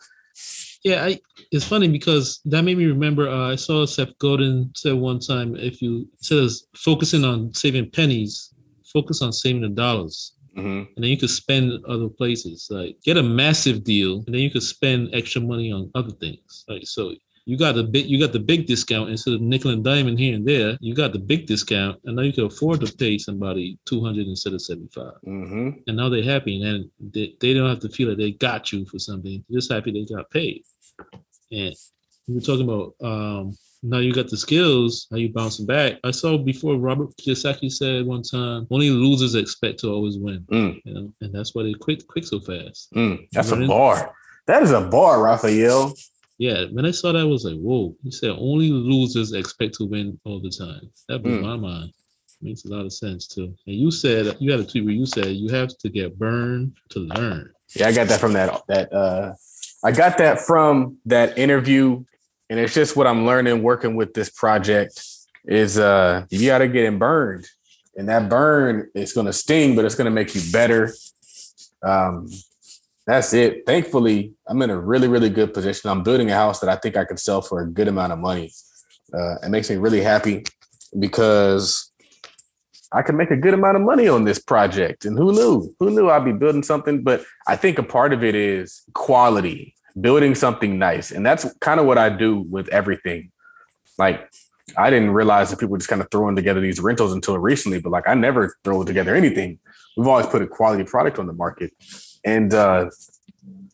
[0.85, 1.19] Yeah, I,
[1.51, 3.27] it's funny because that made me remember.
[3.27, 8.53] Uh, I saw Seth Godin said one time, if you says focusing on saving pennies,
[8.93, 10.87] focus on saving the dollars, Mhm.
[10.95, 12.67] and then you could spend other places.
[12.69, 16.65] Like get a massive deal, and then you could spend extra money on other things.
[16.69, 17.15] Like so,
[17.47, 20.35] you got the big, you got the big discount instead of nickel and diamond here
[20.35, 20.77] and there.
[20.81, 24.27] You got the big discount, and now you can afford to pay somebody two hundred
[24.27, 25.17] instead of seventy five.
[25.23, 28.71] hmm And now they're happy, and they, they don't have to feel that they got
[28.71, 29.43] you for something.
[29.49, 30.61] They're just happy they got paid.
[31.51, 31.75] And
[32.27, 35.93] we were talking about um, now you got the skills, how you bouncing back.
[36.03, 40.45] I saw before Robert Kiyosaki said one time, only losers expect to always win.
[40.51, 40.81] Mm.
[40.85, 42.91] You know, and that's why they quit quit so fast.
[42.93, 43.27] Mm.
[43.31, 44.13] That's a bar.
[44.47, 45.93] That is a bar, Raphael.
[46.37, 47.95] Yeah, when I saw that, I was like, whoa.
[48.03, 50.89] He said only losers expect to win all the time.
[51.07, 51.43] That blew Mm.
[51.43, 51.91] my mind.
[52.41, 53.55] Makes a lot of sense too.
[53.65, 56.75] And you said you had a tweet where you said you have to get burned
[56.89, 57.51] to learn.
[57.75, 59.33] Yeah, I got that from that that uh
[59.83, 62.03] I got that from that interview
[62.49, 65.03] and it's just what I'm learning working with this project
[65.45, 67.45] is uh you got to get burned
[67.95, 70.93] and that burn is to sting but it's to make you better.
[71.83, 72.27] Um
[73.07, 73.67] that's it.
[73.67, 75.89] Thankfully, I'm in a really really good position.
[75.89, 78.19] I'm building a house that I think I could sell for a good amount of
[78.19, 78.51] money.
[79.13, 80.45] Uh it makes me really happy
[80.97, 81.91] because
[82.95, 85.03] I could make a good amount of money on this project.
[85.03, 85.75] And who knew?
[85.79, 87.03] Who knew I'd be building something?
[87.03, 91.11] But I think a part of it is quality, building something nice.
[91.11, 93.31] And that's kind of what I do with everything.
[93.97, 94.29] Like,
[94.77, 97.81] I didn't realize that people were just kind of throwing together these rentals until recently,
[97.81, 99.59] but like, I never throw together anything.
[99.97, 101.73] We've always put a quality product on the market.
[102.23, 102.89] And uh,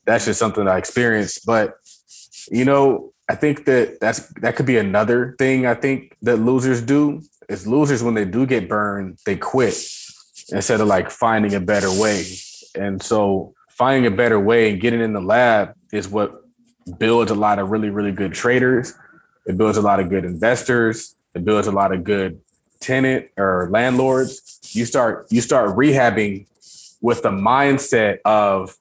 [0.05, 1.45] that's just something I experienced.
[1.45, 1.75] But,
[2.49, 6.81] you know, I think that that's that could be another thing I think that losers
[6.81, 7.21] do
[7.51, 9.75] is losers when they do get burned, they quit
[10.49, 12.25] instead of like finding a better way.
[12.75, 16.41] And so finding a better way and getting in the lab is what
[16.97, 18.93] builds a lot of really, really good traders.
[19.45, 21.15] It builds a lot of good investors.
[21.35, 22.39] It builds a lot of good
[22.79, 24.59] tenant or landlords.
[24.71, 26.47] You start you start rehabbing
[27.01, 28.77] with the mindset of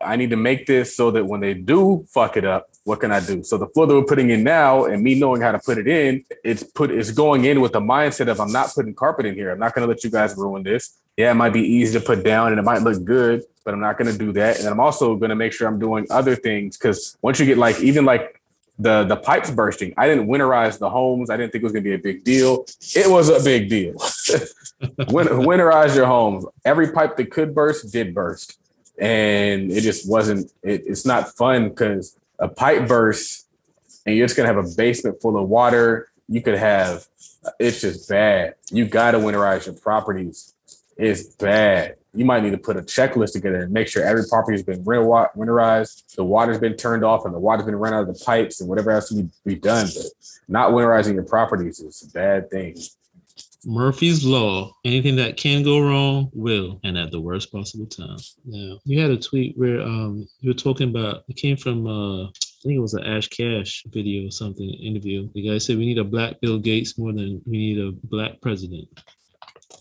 [0.00, 3.10] I need to make this so that when they do fuck it up, what can
[3.10, 3.42] I do?
[3.42, 5.88] So the floor that we're putting in now and me knowing how to put it
[5.88, 9.34] in, it's put it's going in with the mindset of I'm not putting carpet in
[9.34, 9.50] here.
[9.50, 10.98] I'm not gonna let you guys ruin this.
[11.16, 13.80] Yeah, it might be easy to put down and it might look good, but I'm
[13.80, 14.58] not gonna do that.
[14.58, 17.80] And I'm also gonna make sure I'm doing other things because once you get like
[17.80, 18.40] even like
[18.78, 21.30] the the pipes bursting, I didn't winterize the homes.
[21.30, 22.66] I didn't think it was gonna be a big deal.
[22.94, 23.94] It was a big deal.
[24.82, 26.44] Winterize your homes.
[26.66, 28.58] Every pipe that could burst did burst
[28.98, 33.46] and it just wasn't it, it's not fun because a pipe burst
[34.06, 36.08] and you're just gonna have a basement full of water.
[36.28, 37.06] You could have
[37.58, 38.54] it's just bad.
[38.70, 40.54] You gotta winterize your properties.
[40.96, 41.96] It's bad.
[42.14, 44.84] You might need to put a checklist together and make sure every property has been
[44.84, 48.60] winterized the water's been turned off and the water's been run out of the pipes
[48.60, 49.88] and whatever else to be done.
[49.94, 50.06] But
[50.48, 52.76] not winterizing your properties is a bad thing
[53.66, 54.72] Murphy's Law.
[54.84, 58.18] Anything that can go wrong will, and at the worst possible time.
[58.44, 62.24] Now, you had a tweet where um you were talking about it came from uh
[62.26, 65.28] I think it was an Ash Cash video or something interview.
[65.34, 68.40] The guy said we need a black Bill Gates more than we need a black
[68.40, 68.88] president.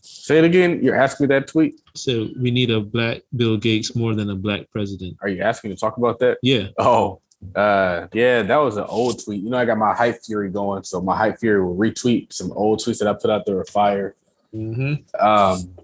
[0.02, 3.96] say it again you're asking me that tweet So we need a black Bill Gates
[3.96, 5.18] more than a black president.
[5.22, 6.68] are you asking me to talk about that Yeah.
[6.78, 7.22] Oh,
[7.56, 9.44] uh, yeah, that was an old tweet.
[9.44, 13.00] You know, I got my Hypefury going, so my Hypefury will retweet some old tweets
[13.00, 14.16] that I put out there with fire.
[14.54, 15.26] Mm-hmm.
[15.26, 15.76] Um,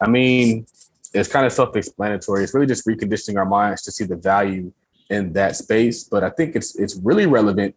[0.00, 0.66] I mean,
[1.14, 2.44] it's kind of self-explanatory.
[2.44, 4.72] It's really just reconditioning our minds to see the value
[5.10, 6.04] in that space.
[6.04, 7.74] But I think it's it's really relevant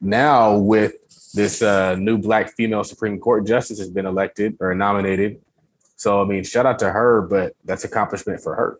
[0.00, 0.92] now with
[1.34, 5.40] this uh, new black female Supreme Court justice has been elected or nominated.
[5.96, 8.78] So I mean, shout out to her, but that's accomplishment for her.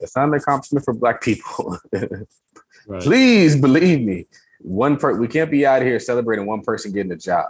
[0.00, 1.78] It's not an accomplishment for black people.
[2.86, 3.02] Right.
[3.02, 4.26] Please believe me.
[4.60, 7.46] One per we can't be out here celebrating one person getting a job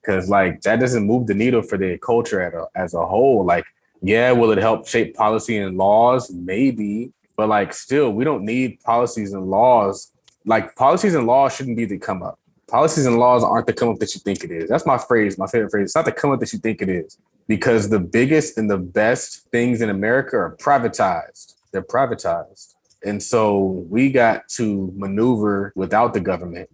[0.00, 3.44] because like that doesn't move the needle for the culture a, as a whole.
[3.44, 3.64] Like,
[4.02, 6.30] yeah, will it help shape policy and laws?
[6.30, 10.10] Maybe, but like still, we don't need policies and laws.
[10.44, 12.38] Like policies and laws shouldn't be the come up.
[12.68, 14.68] Policies and laws aren't the come up that you think it is.
[14.68, 15.84] That's my phrase, my favorite phrase.
[15.84, 18.78] It's not the come up that you think it is because the biggest and the
[18.78, 21.54] best things in America are privatized.
[21.70, 22.74] They're privatized.
[23.04, 26.68] And so we got to maneuver without the government.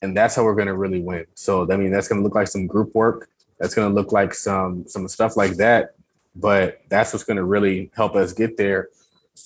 [0.00, 1.26] And that's how we're going to really win.
[1.34, 3.28] So, I mean, that's going to look like some group work.
[3.58, 5.94] That's going to look like some some stuff like that.
[6.34, 8.88] But that's what's going to really help us get there.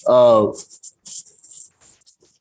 [0.06, 0.52] Uh,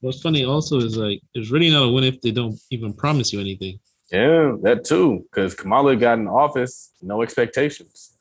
[0.02, 3.34] What's funny also is like it's really not a win if they don't even promise
[3.34, 3.80] you anything.
[4.12, 5.26] yeah, that too.
[5.32, 8.12] Because Kamala got in office, no expectations.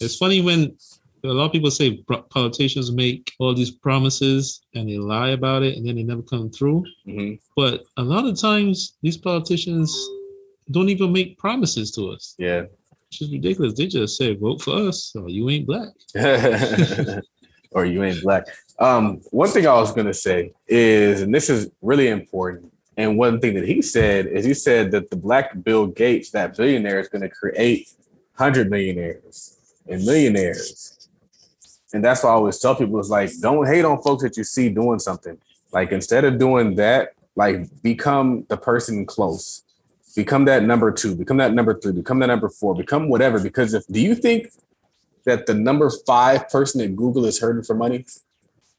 [0.00, 0.76] It's funny when
[1.24, 5.76] a lot of people say politicians make all these promises and they lie about it
[5.76, 6.84] and then they never come through.
[7.06, 7.38] Mhm.
[7.56, 9.96] But a lot of times, these politicians
[10.70, 12.62] don't even make promises to us, Yeah.
[13.08, 13.74] which is ridiculous.
[13.74, 15.88] They just say, vote for us or you ain't black.
[17.72, 18.46] or you ain't black.
[18.78, 23.40] Um, one thing I was gonna say is, and this is really important, and one
[23.40, 27.08] thing that he said is he said that the black Bill Gates, that billionaire, is
[27.08, 27.88] gonna create
[28.34, 29.56] hundred millionaires
[29.88, 30.97] and millionaires.
[31.92, 34.44] And that's why I always tell people is like, don't hate on folks that you
[34.44, 35.38] see doing something.
[35.72, 39.62] Like instead of doing that, like become the person close.
[40.16, 43.38] Become that number two, become that number three, become that number four, become whatever.
[43.38, 44.50] Because if do you think
[45.24, 48.04] that the number five person at Google is hurting for money,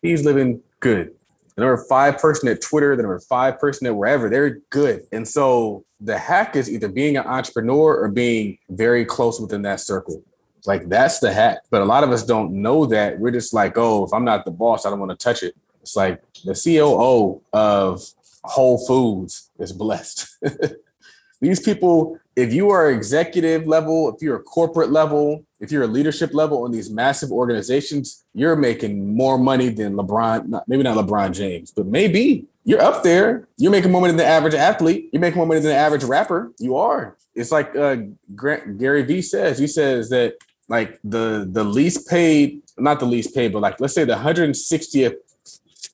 [0.02, 1.14] he's living good.
[1.56, 5.04] The number five person at Twitter, the number five person at wherever, they're good.
[5.12, 9.80] And so the hack is either being an entrepreneur or being very close within that
[9.80, 10.24] circle.
[10.66, 11.60] Like that's the hack.
[11.70, 13.20] But a lot of us don't know that.
[13.20, 15.56] We're just like, oh, if I'm not the boss, I don't want to touch it.
[15.82, 18.04] It's like the COO of
[18.44, 20.38] Whole Foods is blessed.
[21.42, 25.88] These people, if you are executive level, if you're a corporate level, if you're a
[25.88, 31.34] leadership level in these massive organizations, you're making more money than LeBron, maybe not LeBron
[31.34, 33.48] James, but maybe you're up there.
[33.58, 35.10] You're making more money than the average athlete.
[35.12, 36.52] You're making more money than the average rapper.
[36.60, 37.18] You are.
[37.36, 37.98] It's like uh,
[38.36, 39.58] Grant, Gary Vee says.
[39.58, 40.36] He says that
[40.70, 45.16] like the the least paid, not the least paid, but like let's say the 160th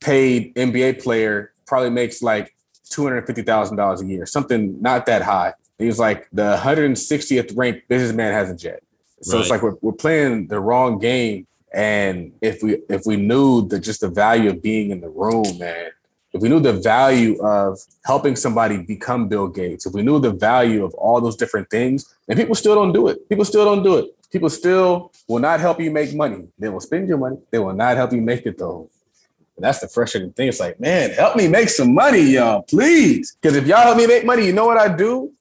[0.01, 2.53] paid NBA player probably makes like
[2.89, 5.53] two hundred fifty thousand dollars a year, something not that high.
[5.79, 8.81] He was like the 160th ranked businessman has a jet.
[9.21, 11.47] So it's like we're, we're playing the wrong game.
[11.73, 15.57] And if we if we knew the just the value of being in the room,
[15.57, 15.89] man,
[16.31, 20.31] if we knew the value of helping somebody become Bill Gates, if we knew the
[20.31, 23.27] value of all those different things, and people still don't do it.
[23.29, 24.05] People still don't do it.
[24.35, 26.49] People still will not help you make money.
[26.59, 27.37] They will spend your money.
[27.51, 28.89] They will not help you make it though.
[29.55, 30.49] And that's the frustrating thing.
[30.49, 33.37] It's like, man, help me make some money, y'all, please.
[33.41, 35.31] Because if y'all help me make money, you know what I do?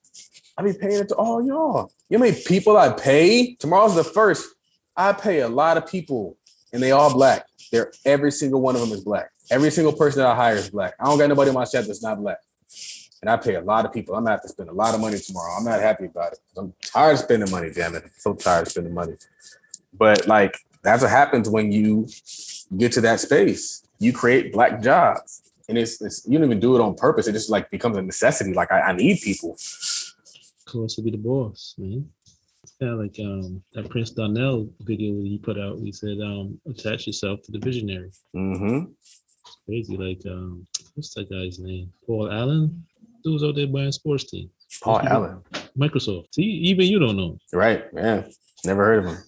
[0.56, 1.90] I be paying it to all y'all.
[2.08, 3.56] You know how many people I pay?
[3.56, 4.54] Tomorrow's the first.
[4.96, 6.36] I pay a lot of people,
[6.72, 7.46] and they all black.
[7.72, 9.30] They're every single one of them is black.
[9.50, 10.94] Every single person that I hire is black.
[11.00, 12.38] I don't got nobody on my staff that's not black.
[13.24, 14.14] And I pay a lot of people.
[14.14, 15.54] I'm gonna have to spend a lot of money tomorrow.
[15.54, 16.40] I'm not happy about it.
[16.58, 18.02] I'm tired of spending money, damn it.
[18.04, 19.14] I'm so tired of spending money.
[19.94, 22.06] But like that's what happens when you
[22.76, 23.82] get to that space.
[23.98, 25.40] You create black jobs.
[25.70, 27.26] And it's, it's you don't even do it on purpose.
[27.26, 28.52] It just like becomes a necessity.
[28.52, 29.56] Like I, I need people.
[30.68, 32.06] Who wants to be the boss, man?
[32.78, 35.78] Yeah, like um, that Prince Donnell video that he put out.
[35.78, 38.10] He said, um, attach yourself to the visionary.
[38.36, 38.92] Mm-hmm.
[39.64, 39.96] Crazy.
[39.96, 41.90] Like, um, what's that guy's name?
[42.06, 42.84] Paul Allen?
[43.24, 44.50] Dude's out there buying sports teams.
[44.82, 45.40] Paul Allen.
[45.78, 46.34] Microsoft.
[46.34, 47.38] See, even you don't know.
[47.52, 47.84] Right.
[47.94, 48.24] Yeah.
[48.64, 49.18] Never heard of him.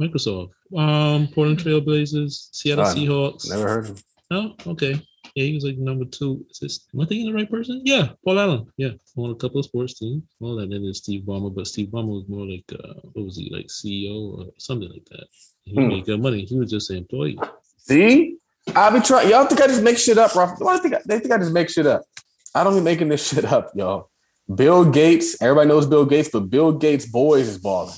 [0.00, 0.50] Microsoft.
[0.76, 3.48] Um, Portland Trailblazers, Seattle Son, Seahawks.
[3.50, 3.96] Never heard of him.
[4.30, 5.00] No, okay.
[5.34, 6.44] Yeah, he was like number two.
[6.50, 7.82] Is this, am I thinking the right person?
[7.84, 8.66] Yeah, Paul Allen.
[8.76, 10.22] Yeah, on a couple of sports teams.
[10.40, 13.36] Well, and then there's Steve Ballmer, but Steve Ballmer was more like, uh, what was
[13.36, 15.26] he, like CEO or something like that.
[15.64, 15.88] He Hmm.
[15.88, 16.44] made good money.
[16.44, 17.38] He was just an employee.
[17.78, 18.36] See?
[18.74, 19.30] I'll be trying.
[19.30, 20.58] Y'all think I just make shit up, Ralph?
[20.58, 22.02] Why think I, they think I just make shit up?
[22.56, 24.08] I don't be making this shit up, y'all.
[24.52, 27.96] Bill Gates, everybody knows Bill Gates, but Bill Gates' boys is balling.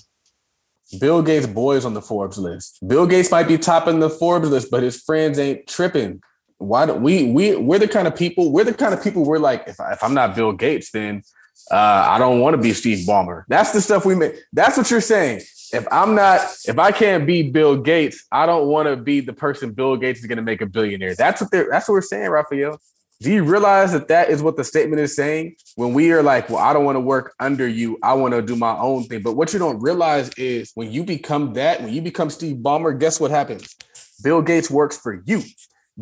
[0.99, 2.79] Bill Gates' boys on the Forbes list.
[2.85, 6.21] Bill Gates might be topping the Forbes list, but his friends ain't tripping.
[6.57, 9.39] Why don't we we we're the kind of people, we're the kind of people we're
[9.39, 11.23] like, if, I, if I'm not Bill Gates, then
[11.71, 11.77] uh,
[12.09, 13.45] I don't want to be Steve Ballmer.
[13.47, 14.35] That's the stuff we make.
[14.53, 15.43] That's what you're saying.
[15.73, 19.35] If I'm not, if I can't be Bill Gates, I don't want to be the
[19.35, 21.15] person Bill Gates is going to make a billionaire.
[21.15, 21.69] That's what they're.
[21.71, 22.81] That's what we're saying, Raphael.
[23.21, 25.57] Do you realize that that is what the statement is saying?
[25.75, 27.99] When we are like, well, I don't want to work under you.
[28.01, 29.23] I want to do my own thing.
[29.23, 32.97] But what you don't realize is when you become that, when you become Steve Ballmer,
[32.97, 33.75] guess what happens?
[34.23, 35.43] Bill Gates works for you.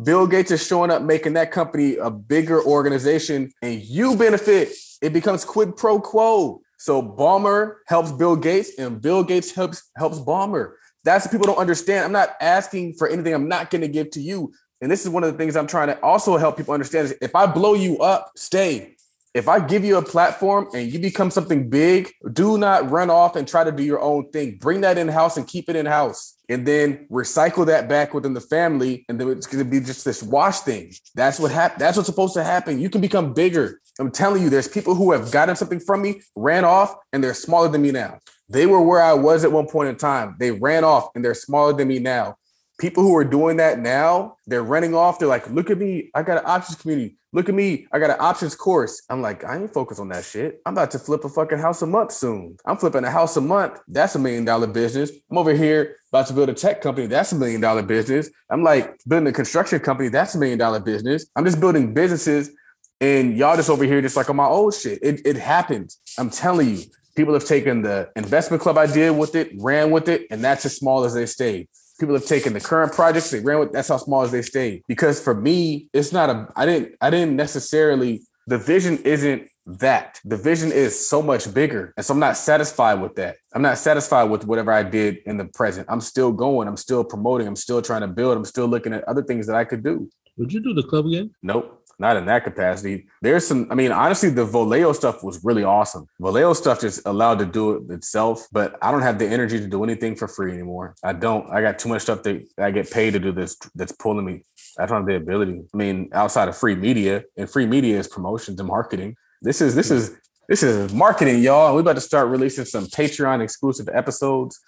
[0.03, 4.69] Bill Gates is showing up, making that company a bigger organization, and you benefit.
[5.01, 6.61] It becomes quid pro quo.
[6.77, 10.73] So Ballmer helps Bill Gates, and Bill Gates helps helps Ballmer.
[11.03, 12.05] That's what people don't understand.
[12.05, 14.53] I'm not asking for anything I'm not going to give to you.
[14.81, 17.15] And this is one of the things I'm trying to also help people understand is
[17.21, 18.93] if I blow you up, stay.
[19.33, 23.35] If I give you a platform and you become something big, do not run off
[23.35, 24.57] and try to do your own thing.
[24.59, 26.35] Bring that in house and keep it in house.
[26.49, 29.05] And then recycle that back within the family.
[29.09, 30.91] And then it's going to be just this wash thing.
[31.13, 31.81] That's what happened.
[31.81, 32.79] That's what's supposed to happen.
[32.79, 33.79] You can become bigger.
[33.99, 37.33] I'm telling you, there's people who have gotten something from me, ran off, and they're
[37.33, 38.19] smaller than me now.
[38.49, 40.35] They were where I was at one point in time.
[40.39, 42.37] They ran off and they're smaller than me now.
[42.77, 45.17] People who are doing that now, they're running off.
[45.17, 46.11] They're like, look at me.
[46.13, 47.17] I got an options community.
[47.33, 47.87] Look at me.
[47.91, 49.01] I got an options course.
[49.09, 50.61] I'm like, I ain't focused on that shit.
[50.65, 52.57] I'm about to flip a fucking house a month soon.
[52.65, 53.79] I'm flipping a house a month.
[53.87, 55.11] That's a million dollar business.
[55.29, 57.07] I'm over here about to build a tech company.
[57.07, 58.29] That's a million dollar business.
[58.49, 60.09] I'm like building a construction company.
[60.09, 61.25] That's a million dollar business.
[61.35, 62.51] I'm just building businesses
[62.99, 64.99] and y'all just over here just like on my old shit.
[65.01, 65.99] It, it happens.
[66.17, 66.83] I'm telling you,
[67.15, 70.75] people have taken the investment club idea with it, ran with it, and that's as
[70.75, 71.67] small as they stayed.
[71.99, 74.83] People have taken the current projects, they ran with that's how small as they stayed.
[74.87, 80.21] Because for me, it's not a I didn't I didn't necessarily the vision isn't that.
[80.23, 81.93] The vision is so much bigger.
[81.97, 83.35] And so I'm not satisfied with that.
[83.53, 85.87] I'm not satisfied with whatever I did in the present.
[85.89, 89.03] I'm still going, I'm still promoting, I'm still trying to build, I'm still looking at
[89.03, 90.09] other things that I could do.
[90.37, 91.31] Would you do the club again?
[91.41, 93.07] Nope not in that capacity.
[93.21, 96.07] There's some, I mean, honestly, the Voleo stuff was really awesome.
[96.21, 99.67] Voleo stuff just allowed to do it itself, but I don't have the energy to
[99.67, 100.95] do anything for free anymore.
[101.03, 101.49] I don't.
[101.49, 104.43] I got too much stuff that I get paid to do this that's pulling me.
[104.79, 105.61] I don't have the ability.
[105.73, 109.15] I mean, outside of free media, and free media is promotions and marketing.
[109.41, 110.15] This is this is
[110.47, 111.73] this is marketing, y'all.
[111.73, 114.59] We're about to start releasing some Patreon exclusive episodes.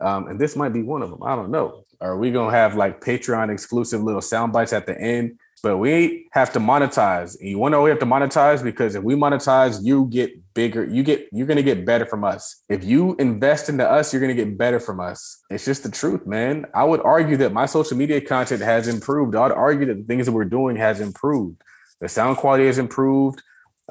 [0.00, 1.22] Um, and this might be one of them.
[1.22, 1.84] I don't know.
[2.00, 6.28] Are we gonna have like Patreon exclusive little sound bites at the end but we
[6.32, 7.36] have to monetize.
[7.40, 10.54] And you want to know we have to monetize because if we monetize, you get
[10.54, 10.84] bigger.
[10.84, 12.62] You get you're gonna get better from us.
[12.68, 15.42] If you invest into us, you're gonna get better from us.
[15.50, 16.66] It's just the truth, man.
[16.74, 19.34] I would argue that my social media content has improved.
[19.34, 21.60] I'd argue that the things that we're doing has improved.
[22.00, 23.42] The sound quality has improved.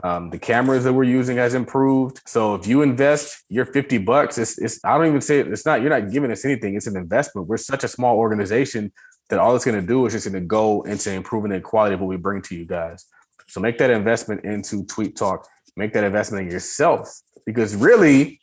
[0.04, 2.22] Um, the cameras that we're using has improved.
[2.26, 5.66] So if you invest your 50 bucks, it's, it's I don't even say it, it's
[5.66, 6.76] not, you're not giving us anything.
[6.76, 7.48] It's an investment.
[7.48, 8.92] We're such a small organization
[9.30, 11.96] that all it's going to do is just going to go into improving the quality
[11.96, 13.06] of what we bring to you guys.
[13.48, 15.48] So make that investment into Tweet Talk.
[15.78, 17.10] Make that investment in yourself
[17.46, 18.42] because really,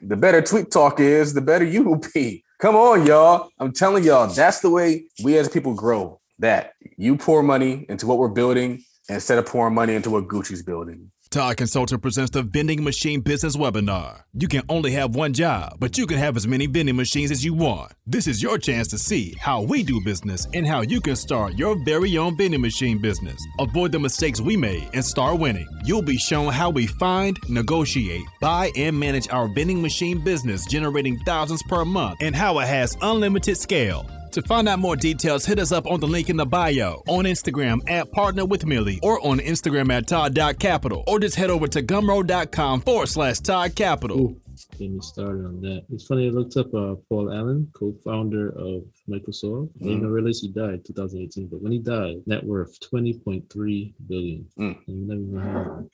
[0.00, 2.42] the better Tweet Talk is, the better you will be.
[2.58, 3.50] Come on, y'all.
[3.58, 6.20] I'm telling y'all, that's the way we as people grow.
[6.38, 8.82] That you pour money into what we're building
[9.14, 11.10] instead of pouring money into what Gucci's building.
[11.30, 14.22] Todd Consulting presents the Vending Machine Business Webinar.
[14.34, 17.44] You can only have one job, but you can have as many vending machines as
[17.44, 17.92] you want.
[18.04, 21.54] This is your chance to see how we do business and how you can start
[21.54, 23.40] your very own vending machine business.
[23.60, 25.68] Avoid the mistakes we made and start winning.
[25.84, 31.16] You'll be shown how we find, negotiate, buy, and manage our vending machine business, generating
[31.20, 34.04] thousands per month, and how it has unlimited scale.
[34.32, 37.24] To find out more details, hit us up on the link in the bio, on
[37.24, 41.82] Instagram at Partner with Millie, or on Instagram at Todd.capital, or just head over to
[41.82, 44.36] gumroad.com forward slash Todd Capital.
[44.78, 45.84] Get me started on that.
[45.90, 49.70] It's funny, I looked up uh, Paul Allen, co founder of Microsoft.
[49.80, 54.46] I didn't realize he died 2018, but when he died, net worth 20.3 billion.
[54.56, 55.88] Mm.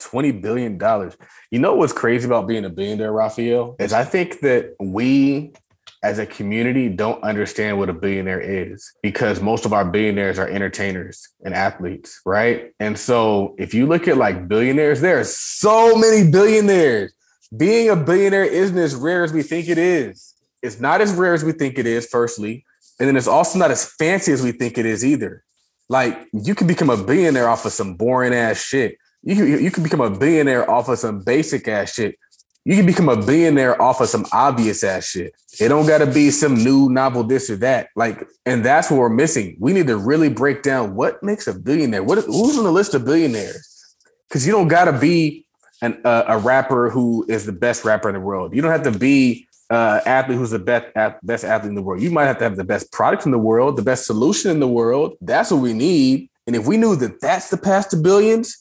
[0.00, 1.16] 20 billion dollars.
[1.50, 3.76] You know what's crazy about being a billionaire, Raphael?
[3.78, 5.54] Is I think that we
[6.04, 10.46] as a community don't understand what a billionaire is because most of our billionaires are
[10.46, 12.72] entertainers and athletes, right?
[12.78, 17.14] And so if you look at like billionaires, there are so many billionaires.
[17.56, 20.34] Being a billionaire isn't as rare as we think it is.
[20.62, 22.66] It's not as rare as we think it is, firstly.
[23.00, 25.42] And then it's also not as fancy as we think it is either.
[25.88, 28.98] Like you can become a billionaire off of some boring ass shit.
[29.22, 32.18] You can, you can become a billionaire off of some basic ass shit.
[32.66, 35.34] You can become a billionaire off of some obvious ass shit.
[35.60, 37.90] It don't got to be some new novel this or that.
[37.94, 39.56] Like, and that's what we're missing.
[39.60, 42.02] We need to really break down what makes a billionaire.
[42.02, 43.96] What who's on the list of billionaires?
[44.28, 45.44] Because you don't got to be
[45.82, 48.54] an, uh, a rapper who is the best rapper in the world.
[48.54, 50.86] You don't have to be uh, athlete who's the best
[51.22, 52.02] best athlete in the world.
[52.02, 54.60] You might have to have the best product in the world, the best solution in
[54.60, 55.16] the world.
[55.20, 56.30] That's what we need.
[56.46, 58.56] And if we knew that that's the path to billions,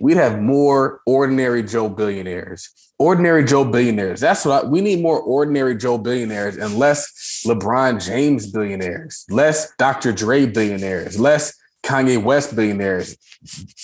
[0.00, 2.70] we'd have more ordinary Joe billionaires.
[2.98, 4.20] Ordinary Joe billionaires.
[4.20, 9.74] That's what I, we need more ordinary Joe billionaires and less LeBron James billionaires, less
[9.76, 10.12] Dr.
[10.12, 13.16] Dre billionaires, less Kanye West billionaires.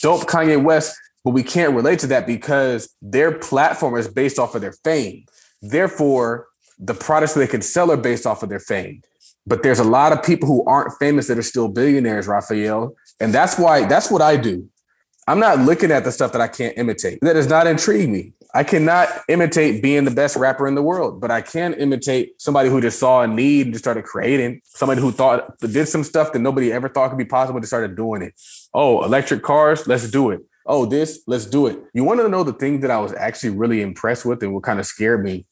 [0.01, 4.55] Dope Kanye West, but we can't relate to that because their platform is based off
[4.55, 5.25] of their fame.
[5.61, 6.47] Therefore,
[6.79, 9.03] the products they can sell are based off of their fame.
[9.47, 12.95] But there's a lot of people who aren't famous that are still billionaires, Raphael.
[13.21, 14.69] And that's why that's what I do.
[15.27, 17.21] I'm not looking at the stuff that I can't imitate.
[17.21, 18.33] That does not intrigue me.
[18.55, 22.69] I cannot imitate being the best rapper in the world, but I can imitate somebody
[22.69, 24.61] who just saw a need and just started creating.
[24.65, 27.97] Somebody who thought did some stuff that nobody ever thought could be possible, just started
[27.97, 28.35] doing it.
[28.75, 30.41] Oh, electric cars, let's do it.
[30.67, 31.79] Oh, this, let's do it.
[31.95, 34.63] You want to know the thing that I was actually really impressed with and what
[34.63, 35.47] kind of scared me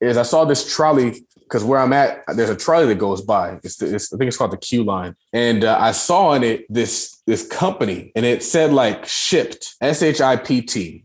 [0.00, 3.58] is I saw this trolley because where I'm at, there's a trolley that goes by.
[3.64, 6.44] It's, the, it's I think it's called the Q line, and uh, I saw in
[6.44, 11.04] it this this company, and it said like Shipt S H I P T,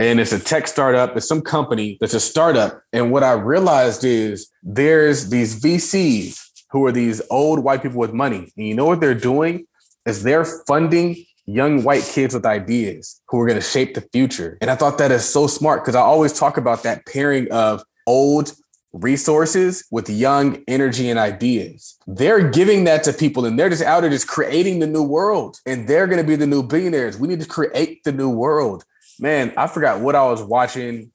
[0.00, 1.14] and it's a tech startup.
[1.14, 6.40] It's some company that's a startup, and what I realized is there's these VCs
[6.70, 9.66] who are these old white people with money, and you know what they're doing
[10.06, 14.56] is they're funding young white kids with ideas who are going to shape the future.
[14.60, 17.82] And I thought that is so smart because I always talk about that pairing of
[18.06, 18.52] old
[18.92, 21.96] resources with young energy and ideas.
[22.06, 25.58] They're giving that to people and they're just out there just creating the new world.
[25.66, 27.18] And they're going to be the new billionaires.
[27.18, 28.84] We need to create the new world.
[29.20, 31.12] Man, I forgot what I was watching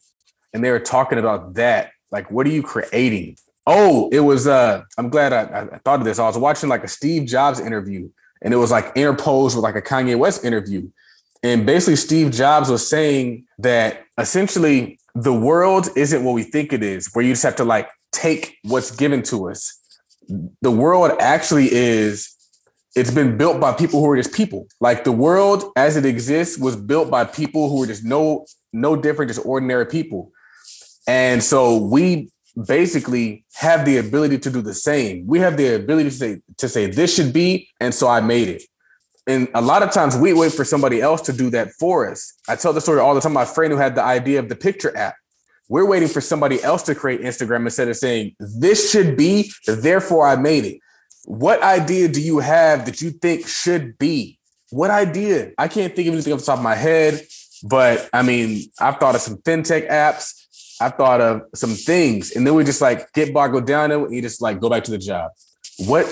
[0.53, 1.91] and they were talking about that.
[2.11, 3.37] Like, what are you creating?
[3.67, 6.19] Oh, it was uh I'm glad I, I thought of this.
[6.19, 8.09] I was watching like a Steve Jobs interview
[8.41, 10.89] and it was like interposed with like a Kanye West interview.
[11.43, 16.83] And basically, Steve Jobs was saying that essentially the world isn't what we think it
[16.83, 19.79] is, where you just have to like take what's given to us.
[20.61, 22.34] The world actually is,
[22.95, 24.67] it's been built by people who are just people.
[24.79, 28.95] Like the world as it exists was built by people who are just no, no
[28.95, 30.31] different, just ordinary people.
[31.05, 32.31] And so we
[32.65, 35.27] basically have the ability to do the same.
[35.27, 38.47] We have the ability to say to say this should be, and so I made
[38.47, 38.63] it.
[39.27, 42.33] And a lot of times we wait for somebody else to do that for us.
[42.47, 43.33] I tell the story all the time.
[43.33, 45.15] My friend who had the idea of the picture app.
[45.67, 50.27] We're waiting for somebody else to create Instagram instead of saying this should be, therefore
[50.27, 50.77] I made it.
[51.25, 54.39] What idea do you have that you think should be?
[54.69, 55.51] What idea?
[55.57, 57.25] I can't think of anything off the top of my head,
[57.63, 60.41] but I mean, I've thought of some fintech apps.
[60.81, 64.21] I thought of some things, and then we just like get boggled down and you
[64.21, 65.31] just like go back to the job.
[65.79, 66.05] What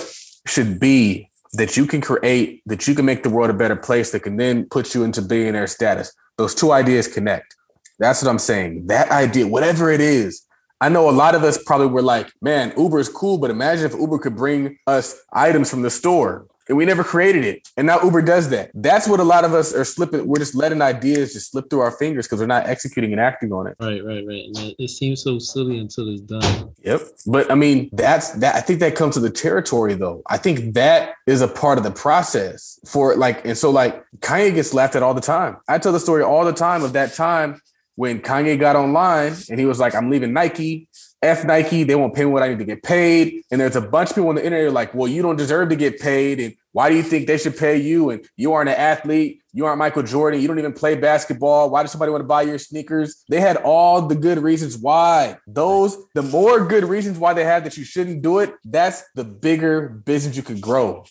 [0.48, 4.12] should be that you can create that you can make the world a better place
[4.12, 6.14] that can then put you into billionaire status?
[6.38, 7.56] Those two ideas connect.
[8.00, 8.88] That's what I'm saying.
[8.88, 10.46] That idea, whatever it is,
[10.84, 13.86] I know a lot of us probably were like, man, Uber is cool, but imagine
[13.86, 17.70] if Uber could bring us items from the store and we never created it.
[17.78, 18.70] And now Uber does that.
[18.74, 20.28] That's what a lot of us are slipping.
[20.28, 23.54] We're just letting ideas just slip through our fingers because we're not executing and acting
[23.54, 23.78] on it.
[23.80, 24.44] Right, right, right.
[24.44, 26.74] And it, it seems so silly until it's done.
[26.84, 27.02] Yep.
[27.28, 28.56] But I mean, that's that.
[28.56, 30.22] I think that comes to the territory, though.
[30.28, 34.54] I think that is a part of the process for like, and so like Kanye
[34.54, 35.56] gets laughed at all the time.
[35.70, 37.62] I tell the story all the time of that time
[37.96, 40.88] when Kanye got online and he was like, I'm leaving Nike.
[41.22, 43.44] F Nike, they won't pay me what I need to get paid.
[43.50, 45.76] And there's a bunch of people on the internet like, well, you don't deserve to
[45.78, 46.42] get paid.
[46.42, 48.10] And why do you think they should pay you?
[48.10, 49.42] And you aren't an athlete.
[49.54, 50.42] You aren't Michael Jordan.
[50.42, 51.70] You don't even play basketball.
[51.70, 53.24] Why does somebody want to buy your sneakers?
[53.30, 55.38] They had all the good reasons why.
[55.48, 59.24] Those, the more good reasons why they have that you shouldn't do it, that's the
[59.24, 61.06] bigger business you could grow.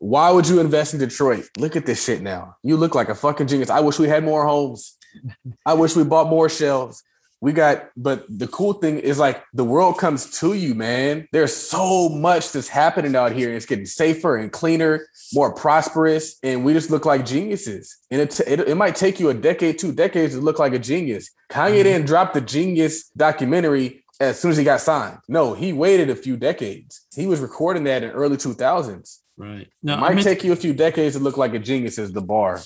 [0.00, 1.48] Why would you invest in Detroit?
[1.56, 2.56] Look at this shit now.
[2.64, 3.70] You look like a fucking genius.
[3.70, 4.96] I wish we had more homes.
[5.66, 7.02] I wish we bought more shelves.
[7.42, 11.26] We got but the cool thing is like the world comes to you man.
[11.32, 13.52] There's so much that's happening out here.
[13.52, 17.98] It's getting safer and cleaner more prosperous and we just look like geniuses.
[18.12, 20.78] And it, it, it might take you a decade two decades to look like a
[20.78, 21.32] genius.
[21.50, 21.82] Kanye mm-hmm.
[21.82, 25.18] didn't drop the genius documentary as soon as he got signed.
[25.26, 27.04] No he waited a few decades.
[27.12, 29.66] He was recording that in early 2000s right.
[29.82, 32.22] Now it might take you a few decades to look like a genius as the
[32.22, 32.60] bar.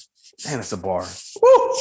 [0.44, 1.07] Man it's a bar.
[1.40, 1.72] Woo!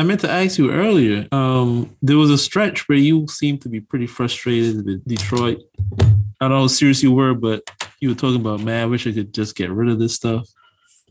[0.00, 1.28] I meant to ask you earlier.
[1.30, 5.60] Um, there was a stretch where you seemed to be pretty frustrated with Detroit.
[6.00, 6.04] I
[6.40, 7.70] don't know how serious you were, but
[8.00, 10.48] you were talking about, man, I wish I could just get rid of this stuff.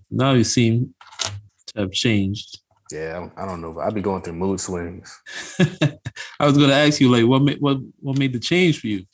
[0.09, 0.95] Now you seem
[1.67, 2.61] to have changed.
[2.91, 3.79] Yeah, I don't know.
[3.79, 5.21] I'd be going through mood swings.
[6.39, 8.87] I was going to ask you, like, what made what what made the change for
[8.87, 9.05] you?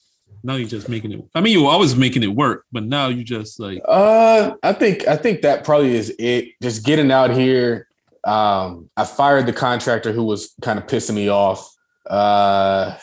[0.42, 1.22] Now you're just making it.
[1.36, 3.82] I mean, you were always making it work, but now you just like.
[3.86, 6.54] Uh, I think I think that probably is it.
[6.62, 7.90] Just getting out here
[8.26, 11.72] um, I fired the contractor who was kind of pissing me off.
[12.10, 12.98] Uh,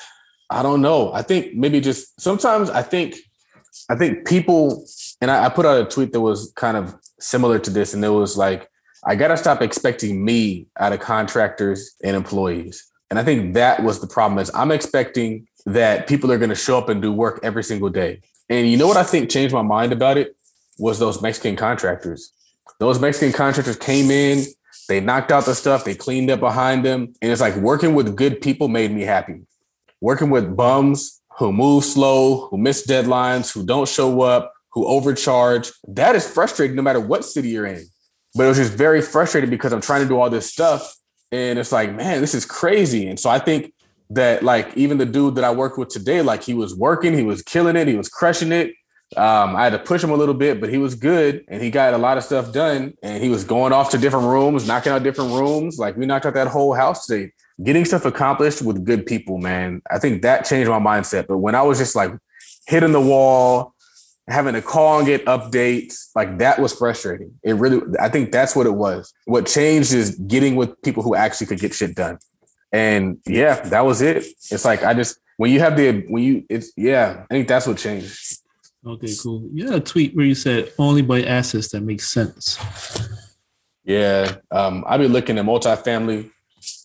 [0.50, 1.12] I don't know.
[1.12, 3.16] I think maybe just sometimes I think
[3.88, 4.84] I think people
[5.20, 8.04] and I, I put out a tweet that was kind of similar to this, and
[8.04, 8.68] it was like,
[9.04, 12.84] I gotta stop expecting me out of contractors and employees.
[13.10, 16.78] And I think that was the problem is I'm expecting that people are gonna show
[16.78, 18.20] up and do work every single day.
[18.48, 20.36] And you know what I think changed my mind about it
[20.78, 22.32] was those Mexican contractors.
[22.80, 24.44] Those Mexican contractors came in,
[24.88, 27.14] they knocked out the stuff, they cleaned up behind them.
[27.22, 29.42] And it's like working with good people made me happy.
[30.00, 35.70] Working with bums who move slow, who miss deadlines, who don't show up, who overcharge,
[35.88, 37.84] that is frustrating no matter what city you're in.
[38.34, 40.94] But it was just very frustrating because I'm trying to do all this stuff.
[41.30, 43.08] And it's like, man, this is crazy.
[43.08, 43.72] And so I think
[44.10, 47.22] that like even the dude that I work with today, like he was working, he
[47.22, 48.74] was killing it, he was crushing it.
[49.16, 51.70] Um, I had to push him a little bit, but he was good and he
[51.70, 52.94] got a lot of stuff done.
[53.02, 55.78] And he was going off to different rooms, knocking out different rooms.
[55.78, 57.32] Like we knocked out that whole house today.
[57.62, 59.82] Getting stuff accomplished with good people, man.
[59.90, 61.26] I think that changed my mindset.
[61.26, 62.12] But when I was just like
[62.66, 63.74] hitting the wall,
[64.28, 67.38] having to call and get updates, like that was frustrating.
[67.42, 69.12] It really, I think that's what it was.
[69.26, 72.18] What changed is getting with people who actually could get shit done.
[72.72, 74.24] And yeah, that was it.
[74.50, 77.66] It's like I just when you have the when you it's yeah, I think that's
[77.66, 78.31] what changed.
[78.84, 79.48] Okay, cool.
[79.52, 82.58] You had a tweet where you said only buy assets that make sense.
[83.84, 86.30] Yeah, um, I've been looking at multifamily,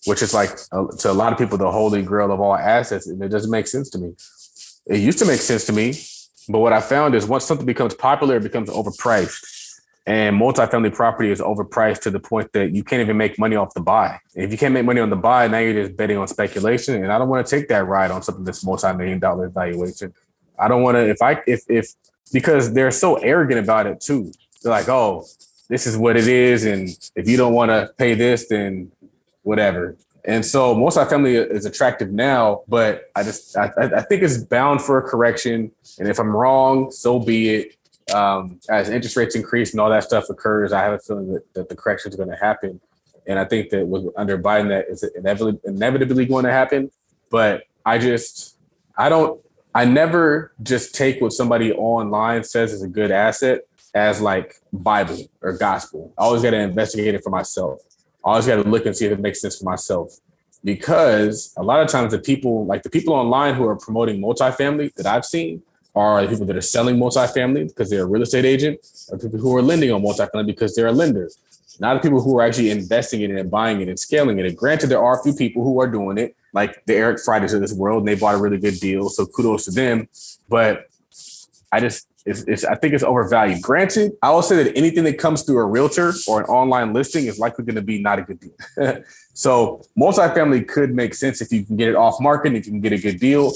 [0.06, 3.08] which is like uh, to a lot of people the holy grail of all assets,
[3.08, 4.14] and it doesn't make sense to me.
[4.86, 5.94] It used to make sense to me,
[6.48, 9.56] but what I found is once something becomes popular, it becomes overpriced.
[10.06, 13.74] And multifamily property is overpriced to the point that you can't even make money off
[13.74, 14.18] the buy.
[14.34, 17.02] If you can't make money on the buy, now you're just betting on speculation.
[17.02, 20.14] And I don't want to take that ride on something that's multi-million dollar valuation.
[20.58, 21.94] I don't want to if I if if
[22.32, 24.32] because they're so arrogant about it too.
[24.62, 25.24] They're like, oh,
[25.68, 28.90] this is what it is, and if you don't want to pay this, then
[29.42, 29.96] whatever.
[30.24, 34.22] And so most of our family is attractive now, but I just I, I think
[34.22, 35.70] it's bound for a correction.
[35.98, 37.74] And if I'm wrong, so be it.
[38.14, 41.54] Um, as interest rates increase and all that stuff occurs, I have a feeling that,
[41.54, 42.80] that the correction is going to happen.
[43.26, 46.90] And I think that with under Biden, that is inevitably inevitably going to happen.
[47.30, 48.56] But I just
[48.96, 49.40] I don't
[49.78, 53.60] I never just take what somebody online says is a good asset
[53.94, 56.12] as like Bible or gospel.
[56.18, 57.78] I always got to investigate it for myself.
[58.24, 60.18] I always got to look and see if it makes sense for myself.
[60.64, 64.92] Because a lot of times the people, like the people online who are promoting multifamily
[64.94, 65.62] that I've seen,
[65.94, 68.80] are the people that are selling multifamily because they're a real estate agent,
[69.12, 71.30] or people who are lending on multifamily because they're a lender.
[71.78, 74.46] Not the people who are actually investing in it and buying it and scaling it.
[74.46, 77.52] And granted, there are a few people who are doing it, like the Eric Fridays
[77.52, 79.08] of this world, and they bought a really good deal.
[79.08, 80.08] So kudos to them.
[80.48, 80.86] But
[81.72, 83.62] I just it's, it's, I think it's overvalued.
[83.62, 87.24] Granted, I will say that anything that comes through a realtor or an online listing
[87.26, 89.02] is likely going to be not a good deal.
[89.34, 92.80] so multifamily could make sense if you can get it off market, if you can
[92.82, 93.52] get a good deal.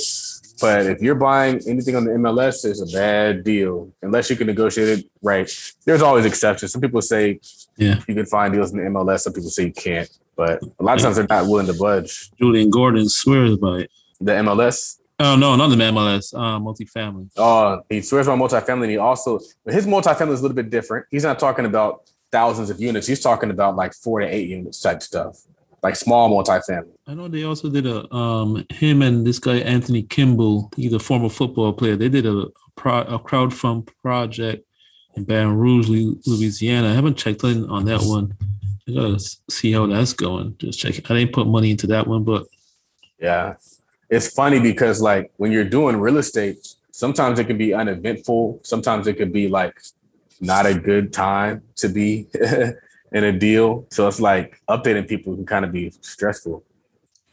[0.61, 4.47] But if you're buying anything on the MLS, it's a bad deal unless you can
[4.47, 5.51] negotiate it right.
[5.84, 6.72] There's always exceptions.
[6.72, 7.40] Some people say
[7.76, 8.01] Yeah.
[8.07, 9.20] you can find deals in the MLS.
[9.20, 10.09] Some people say you can't.
[10.37, 12.30] But a lot of times they're not willing to budge.
[12.39, 13.91] Julian Gordon swears by it.
[14.20, 17.30] The MLS, Oh no, not the MLS, uh, multifamily.
[17.37, 18.83] Uh, he swears by multifamily.
[18.83, 21.07] And he also, but his multifamily is a little bit different.
[21.11, 23.07] He's not talking about thousands of units.
[23.07, 25.39] He's talking about like four to eight units type stuff,
[25.83, 26.95] like small multifamily.
[27.07, 30.99] I know they also did a um him and this guy Anthony Kimball, he's a
[30.99, 31.95] former football player.
[31.95, 34.66] They did a pro, a crowdfund project
[35.14, 36.91] in Baton Rouge, Louisiana.
[36.91, 38.35] I haven't checked in on that one.
[38.89, 39.18] I gotta
[39.51, 40.57] see how that's going.
[40.59, 41.11] Just check.
[41.11, 42.47] I didn't put money into that one, but
[43.18, 43.55] Yeah.
[44.11, 46.59] It's funny because like when you're doing real estate,
[46.91, 48.61] sometimes it can be uneventful.
[48.62, 49.80] Sometimes it could be like
[50.41, 52.26] not a good time to be
[53.12, 53.87] in a deal.
[53.91, 56.64] So it's like updating people can kind of be stressful.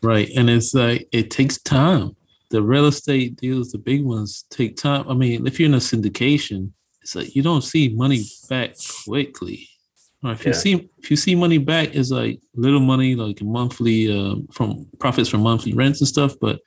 [0.01, 2.15] right, and it's like it takes time.
[2.51, 5.05] The real estate deals, the big ones, take time.
[5.07, 6.71] I mean, if you're in a syndication,
[7.01, 8.75] it's like you don't see money back
[9.05, 9.69] quickly.
[10.23, 14.35] If you see if you see money back, it's like little money, like monthly uh,
[14.51, 16.35] from profits from monthly rents and stuff.
[16.41, 16.59] But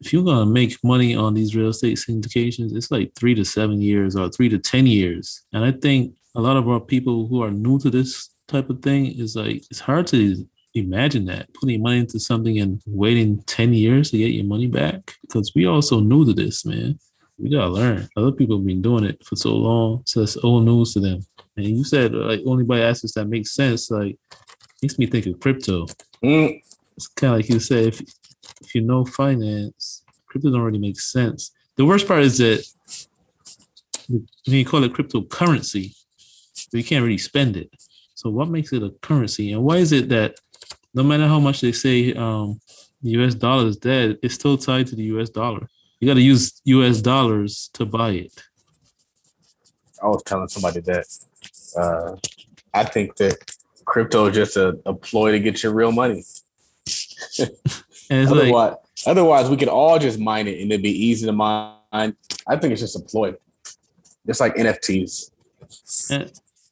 [0.00, 3.82] if you're gonna make money on these real estate syndications, it's like three to seven
[3.82, 5.42] years or three to ten years.
[5.52, 8.80] And I think a lot of our people who are new to this type of
[8.80, 13.72] thing is like it's hard to imagine that putting money into something and waiting 10
[13.72, 16.98] years to get your money back because we also new to this man
[17.38, 20.64] we gotta learn other people have been doing it for so long so it's old
[20.64, 21.24] news to them
[21.56, 24.18] and you said like only buy assets that make sense like
[24.82, 25.86] makes me think of crypto.
[26.22, 26.62] Mm,
[26.96, 28.00] it's kind of like you said if,
[28.60, 31.52] if you know finance crypto don't really make sense.
[31.76, 32.66] The worst part is that
[34.08, 35.94] when you call it cryptocurrency
[36.70, 37.70] but you can't really spend it.
[38.14, 39.52] So what makes it a currency?
[39.52, 40.36] And why is it that
[40.94, 42.60] no matter how much they say um,
[43.02, 45.68] the us dollar is dead it's still tied to the us dollar?
[46.00, 48.32] You got to use us dollars to buy it.
[50.02, 51.06] I was telling somebody that
[51.76, 52.16] uh,
[52.74, 53.36] I think that
[53.84, 56.24] crypto is just a, a ploy to get your real money.
[56.86, 58.74] it's like Otherwise,
[59.06, 61.74] otherwise, we could all just mine it and it'd be easy to mine.
[61.92, 63.34] I think it's just a ploy.
[64.26, 65.30] Just like NFTs.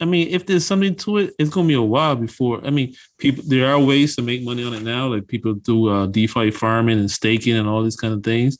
[0.01, 2.65] I mean, if there's something to it, it's gonna be a while before.
[2.65, 5.89] I mean, people there are ways to make money on it now, like people do
[5.89, 8.59] uh, DeFi farming and staking and all these kind of things.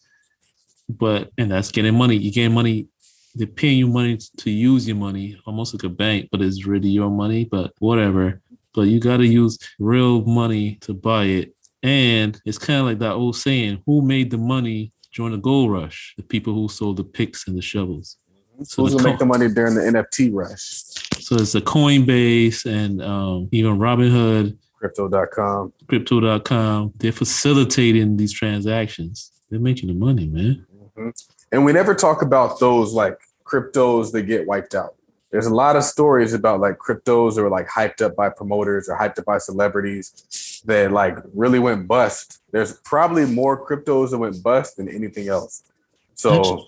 [0.89, 2.17] But and that's getting money.
[2.17, 2.89] You getting money.
[3.35, 6.89] They're paying you money to use your money, almost like a bank, but it's really
[6.89, 7.45] your money.
[7.45, 8.41] But whatever.
[8.75, 11.55] But you got to use real money to buy it.
[11.83, 15.71] And it's kind of like that old saying: "Who made the money during the gold
[15.71, 16.15] rush?
[16.17, 18.17] The people who sold the picks and the shovels."
[18.63, 20.61] So Who's gonna co- make the money during the NFT rush?
[21.19, 25.73] so it's the Coinbase and um, even Robinhood, Crypto.com.
[25.89, 26.93] Crypto.com.
[26.99, 29.33] They're facilitating these transactions.
[29.51, 30.67] They're making the money, man.
[31.55, 34.97] And we never talk about those like cryptos that get wiped out.
[35.31, 38.89] There's a lot of stories about like cryptos that were like hyped up by promoters
[38.89, 42.43] or hyped up by celebrities that like really went bust.
[42.51, 45.63] There's probably more cryptos that went bust than anything else.
[46.17, 46.67] So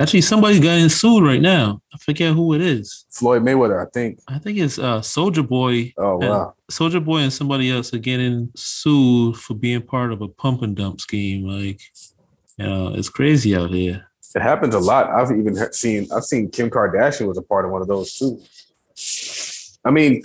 [0.00, 1.80] Actually, somebody's getting sued right now.
[1.94, 3.04] I forget who it is.
[3.10, 4.18] Floyd Mayweather, I think.
[4.26, 5.92] I think it's uh Soulja Boy.
[5.96, 6.54] Oh wow.
[6.72, 10.74] Soulja Boy and somebody else are getting sued for being part of a pump and
[10.74, 11.46] dump scheme.
[11.46, 11.80] Like,
[12.56, 14.06] you know, it's crazy out here.
[14.34, 15.10] It happens a lot.
[15.10, 18.40] I've even seen I've seen Kim Kardashian was a part of one of those too.
[19.84, 20.22] I mean,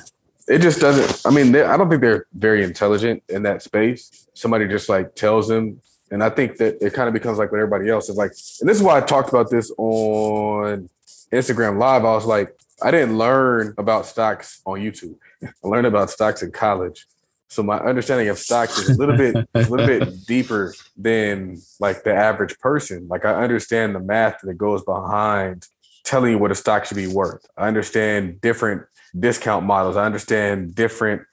[0.48, 1.26] it just doesn't.
[1.26, 4.28] I mean, I don't think they're very intelligent in that space.
[4.34, 7.60] Somebody just like tells them, and I think that it kind of becomes like what
[7.60, 8.32] everybody else is like.
[8.62, 10.90] And this is why I talked about this on
[11.34, 12.06] Instagram Live.
[12.06, 15.16] I was like, I didn't learn about stocks on YouTube.
[15.44, 17.06] I learned about stocks in college.
[17.50, 22.04] So my understanding of stocks is a little bit a little bit deeper than like
[22.04, 23.08] the average person.
[23.08, 25.68] Like I understand the math that goes behind
[26.04, 27.46] telling you what a stock should be worth.
[27.58, 28.84] I understand different
[29.18, 29.96] discount models.
[29.98, 31.24] I understand different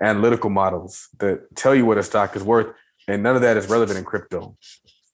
[0.00, 2.74] analytical models that tell you what a stock is worth.
[3.06, 4.56] And none of that is relevant in crypto.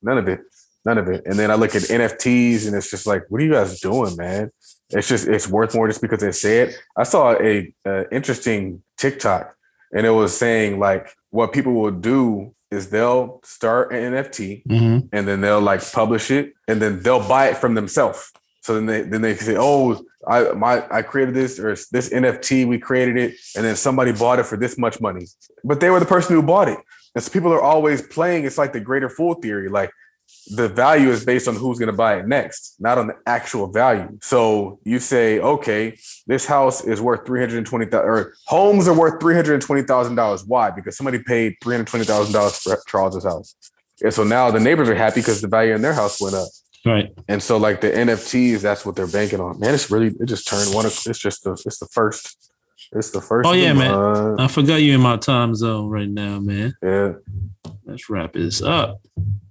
[0.03, 0.41] None of it.
[0.85, 1.23] None of it.
[1.27, 4.17] And then I look at NFTs and it's just like, what are you guys doing,
[4.17, 4.51] man?
[4.91, 6.77] It's just it's worth more just because they say it.
[6.97, 9.54] I saw a, a interesting TikTok
[9.95, 15.07] and it was saying like what people will do is they'll start an NFT Mm-hmm.
[15.13, 18.33] and then they'll like publish it and then they'll buy it from themselves.
[18.63, 22.67] So then they then they say, oh, I my I created this or this NFT,
[22.67, 25.27] we created it, and then somebody bought it for this much money.
[25.63, 26.79] But they were the person who bought it.
[27.15, 28.45] And so people are always playing.
[28.45, 29.69] It's like the greater fool theory.
[29.69, 29.91] Like
[30.49, 33.67] the value is based on who's going to buy it next, not on the actual
[33.67, 34.19] value.
[34.23, 38.99] So you say, okay, this house is worth three hundred twenty thousand, or homes are
[38.99, 40.45] worth three hundred twenty thousand dollars.
[40.45, 40.71] Why?
[40.71, 43.55] Because somebody paid three hundred twenty thousand dollars for Charles's house,
[44.03, 46.49] and so now the neighbors are happy because the value in their house went up.
[46.85, 47.13] Right.
[47.29, 49.59] And so like the NFTs, that's what they're banking on.
[49.59, 50.85] Man, it's really it just turned one.
[50.85, 52.51] Of, it's just the it's the first.
[52.93, 53.49] It's the first.
[53.49, 53.91] Oh, yeah, man.
[53.91, 54.41] month.
[54.41, 56.75] I forgot you in my time zone right now, man.
[56.83, 57.15] Yeah,
[57.85, 59.01] Let's wrap this up.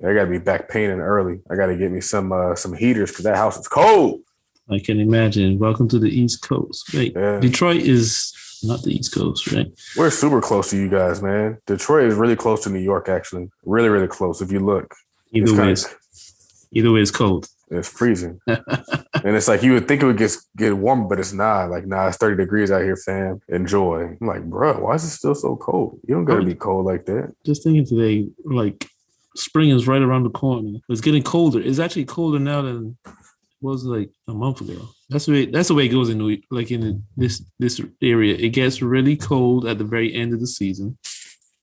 [0.03, 1.39] I gotta be back painting early.
[1.49, 4.21] I gotta get me some uh some heaters because that house is cold.
[4.69, 5.59] I can imagine.
[5.59, 6.93] Welcome to the East Coast.
[6.93, 7.39] Wait, Yeah.
[7.39, 9.67] Detroit is not the East Coast, right?
[9.97, 11.57] We're super close to you guys, man.
[11.67, 13.49] Detroit is really close to New York, actually.
[13.65, 14.41] Really, really close.
[14.41, 14.95] If you look,
[15.31, 17.47] it's Either way, kind it's, either way, it's cold.
[17.69, 18.39] it's freezing,
[19.25, 21.69] and it's like you would think it would get get warmer, but it's not.
[21.69, 23.41] Like, nah, it's thirty degrees out here, fam.
[23.49, 24.15] Enjoy.
[24.19, 25.99] I'm like, bro, why is it still so cold?
[26.07, 27.33] You don't gotta be cold like that.
[27.45, 28.87] Just thinking today, like
[29.35, 30.79] spring is right around the corner.
[30.89, 31.59] It's getting colder.
[31.59, 33.13] It's actually colder now than it
[33.61, 34.89] was like a month ago.
[35.09, 35.45] That's the way.
[35.45, 38.35] That's the way it goes in New, like in this this area.
[38.35, 40.97] It gets really cold at the very end of the season.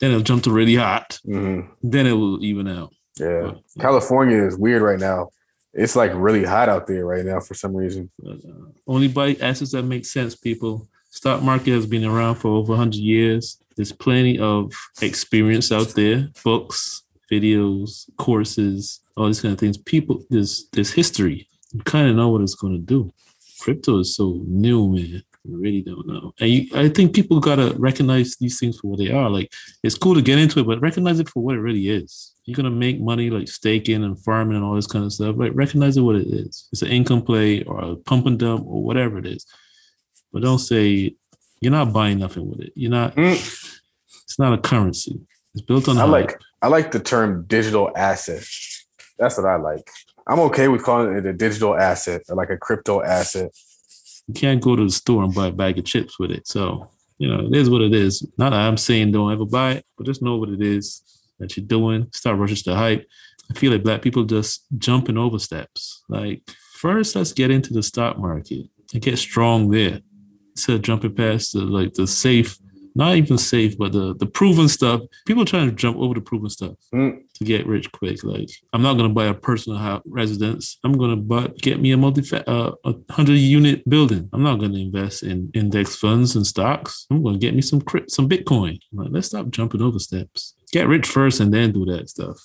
[0.00, 1.18] Then it'll jump to really hot.
[1.24, 2.92] hmm Then it will even out.
[3.18, 5.28] Yeah, California is weird right now.
[5.72, 8.10] It's like really hot out there right now for some reason.
[8.26, 8.34] Uh,
[8.86, 10.88] only buy assets that make sense, people.
[11.10, 13.58] Stock market has been around for over 100 years.
[13.76, 19.78] There's plenty of experience out there, books, videos, courses, all these kind of things.
[19.78, 21.48] People, there's there's history.
[21.72, 23.12] You kind of know what it's going to do.
[23.60, 25.22] Crypto is so new, man.
[25.44, 26.32] You really don't know.
[26.40, 29.30] And you, I think people got to recognize these things for what they are.
[29.30, 29.52] Like,
[29.82, 32.34] it's cool to get into it, but recognize it for what it really is.
[32.50, 35.36] You're going to make money like staking and farming and all this kind of stuff.
[35.38, 36.66] Like, recognize it what it is.
[36.72, 39.46] It's an income play or a pump and dump or whatever it is.
[40.32, 41.14] But don't say
[41.60, 42.72] you're not buying nothing with it.
[42.74, 43.34] You're not, Mm.
[44.24, 45.20] it's not a currency.
[45.54, 46.10] It's built on I hype.
[46.10, 48.42] like I like the term digital asset.
[49.16, 49.88] That's what I like.
[50.26, 53.52] I'm okay with calling it a digital asset or like a crypto asset.
[54.26, 56.48] you can't go to the store and buy a bag of chips with it.
[56.48, 56.88] So,
[57.18, 58.26] you know, it is what it is.
[58.38, 61.02] Not that I'm saying don't ever buy it, but just know what it is
[61.40, 62.06] that you're doing.
[62.12, 63.06] Start rushing the hype.
[63.50, 66.04] I feel like black people just jumping over steps.
[66.08, 70.00] Like, first, let's get into the stock market and get strong there.
[70.52, 72.56] Instead of jumping past the like the safe,
[72.94, 75.00] not even safe, but the the proven stuff.
[75.26, 77.18] People trying to jump over the proven stuff Mm.
[77.34, 78.22] to get rich quick.
[78.24, 80.78] Like, I'm not gonna buy a personal house residence.
[80.84, 84.28] I'm gonna buy get me a multi uh, a hundred unit building.
[84.32, 87.06] I'm not gonna invest in index funds and stocks.
[87.10, 88.78] I'm gonna get me some crypt, some Bitcoin.
[88.92, 90.54] Like, let's stop jumping over steps.
[90.72, 92.40] Get rich first and then do that stuff.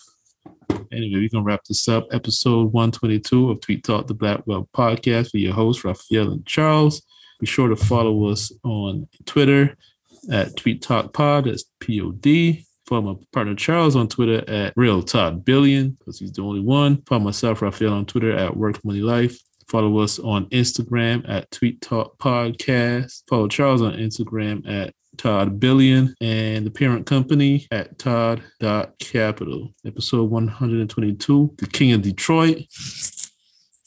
[0.92, 2.08] Anyway, we can wrap this up.
[2.12, 7.04] Episode 122 of Tweet Talk the Black Web Podcast with your hosts, Raphael and Charles.
[7.40, 9.78] Be sure to follow us on Twitter
[10.32, 11.46] at Tweet Talk Pod.
[11.46, 12.66] That's P O D.
[12.88, 17.04] Follow my partner Charles on Twitter at Real Todd Billion because he's the only one.
[17.04, 19.40] Follow myself, Raphael, on Twitter at Work Money Life.
[19.68, 23.24] Follow us on Instagram at Tweet Talk Podcast.
[23.28, 29.74] Follow Charles on Instagram at Todd Billion and the parent company at Todd.capital.
[29.86, 32.58] Episode 122, The King of Detroit.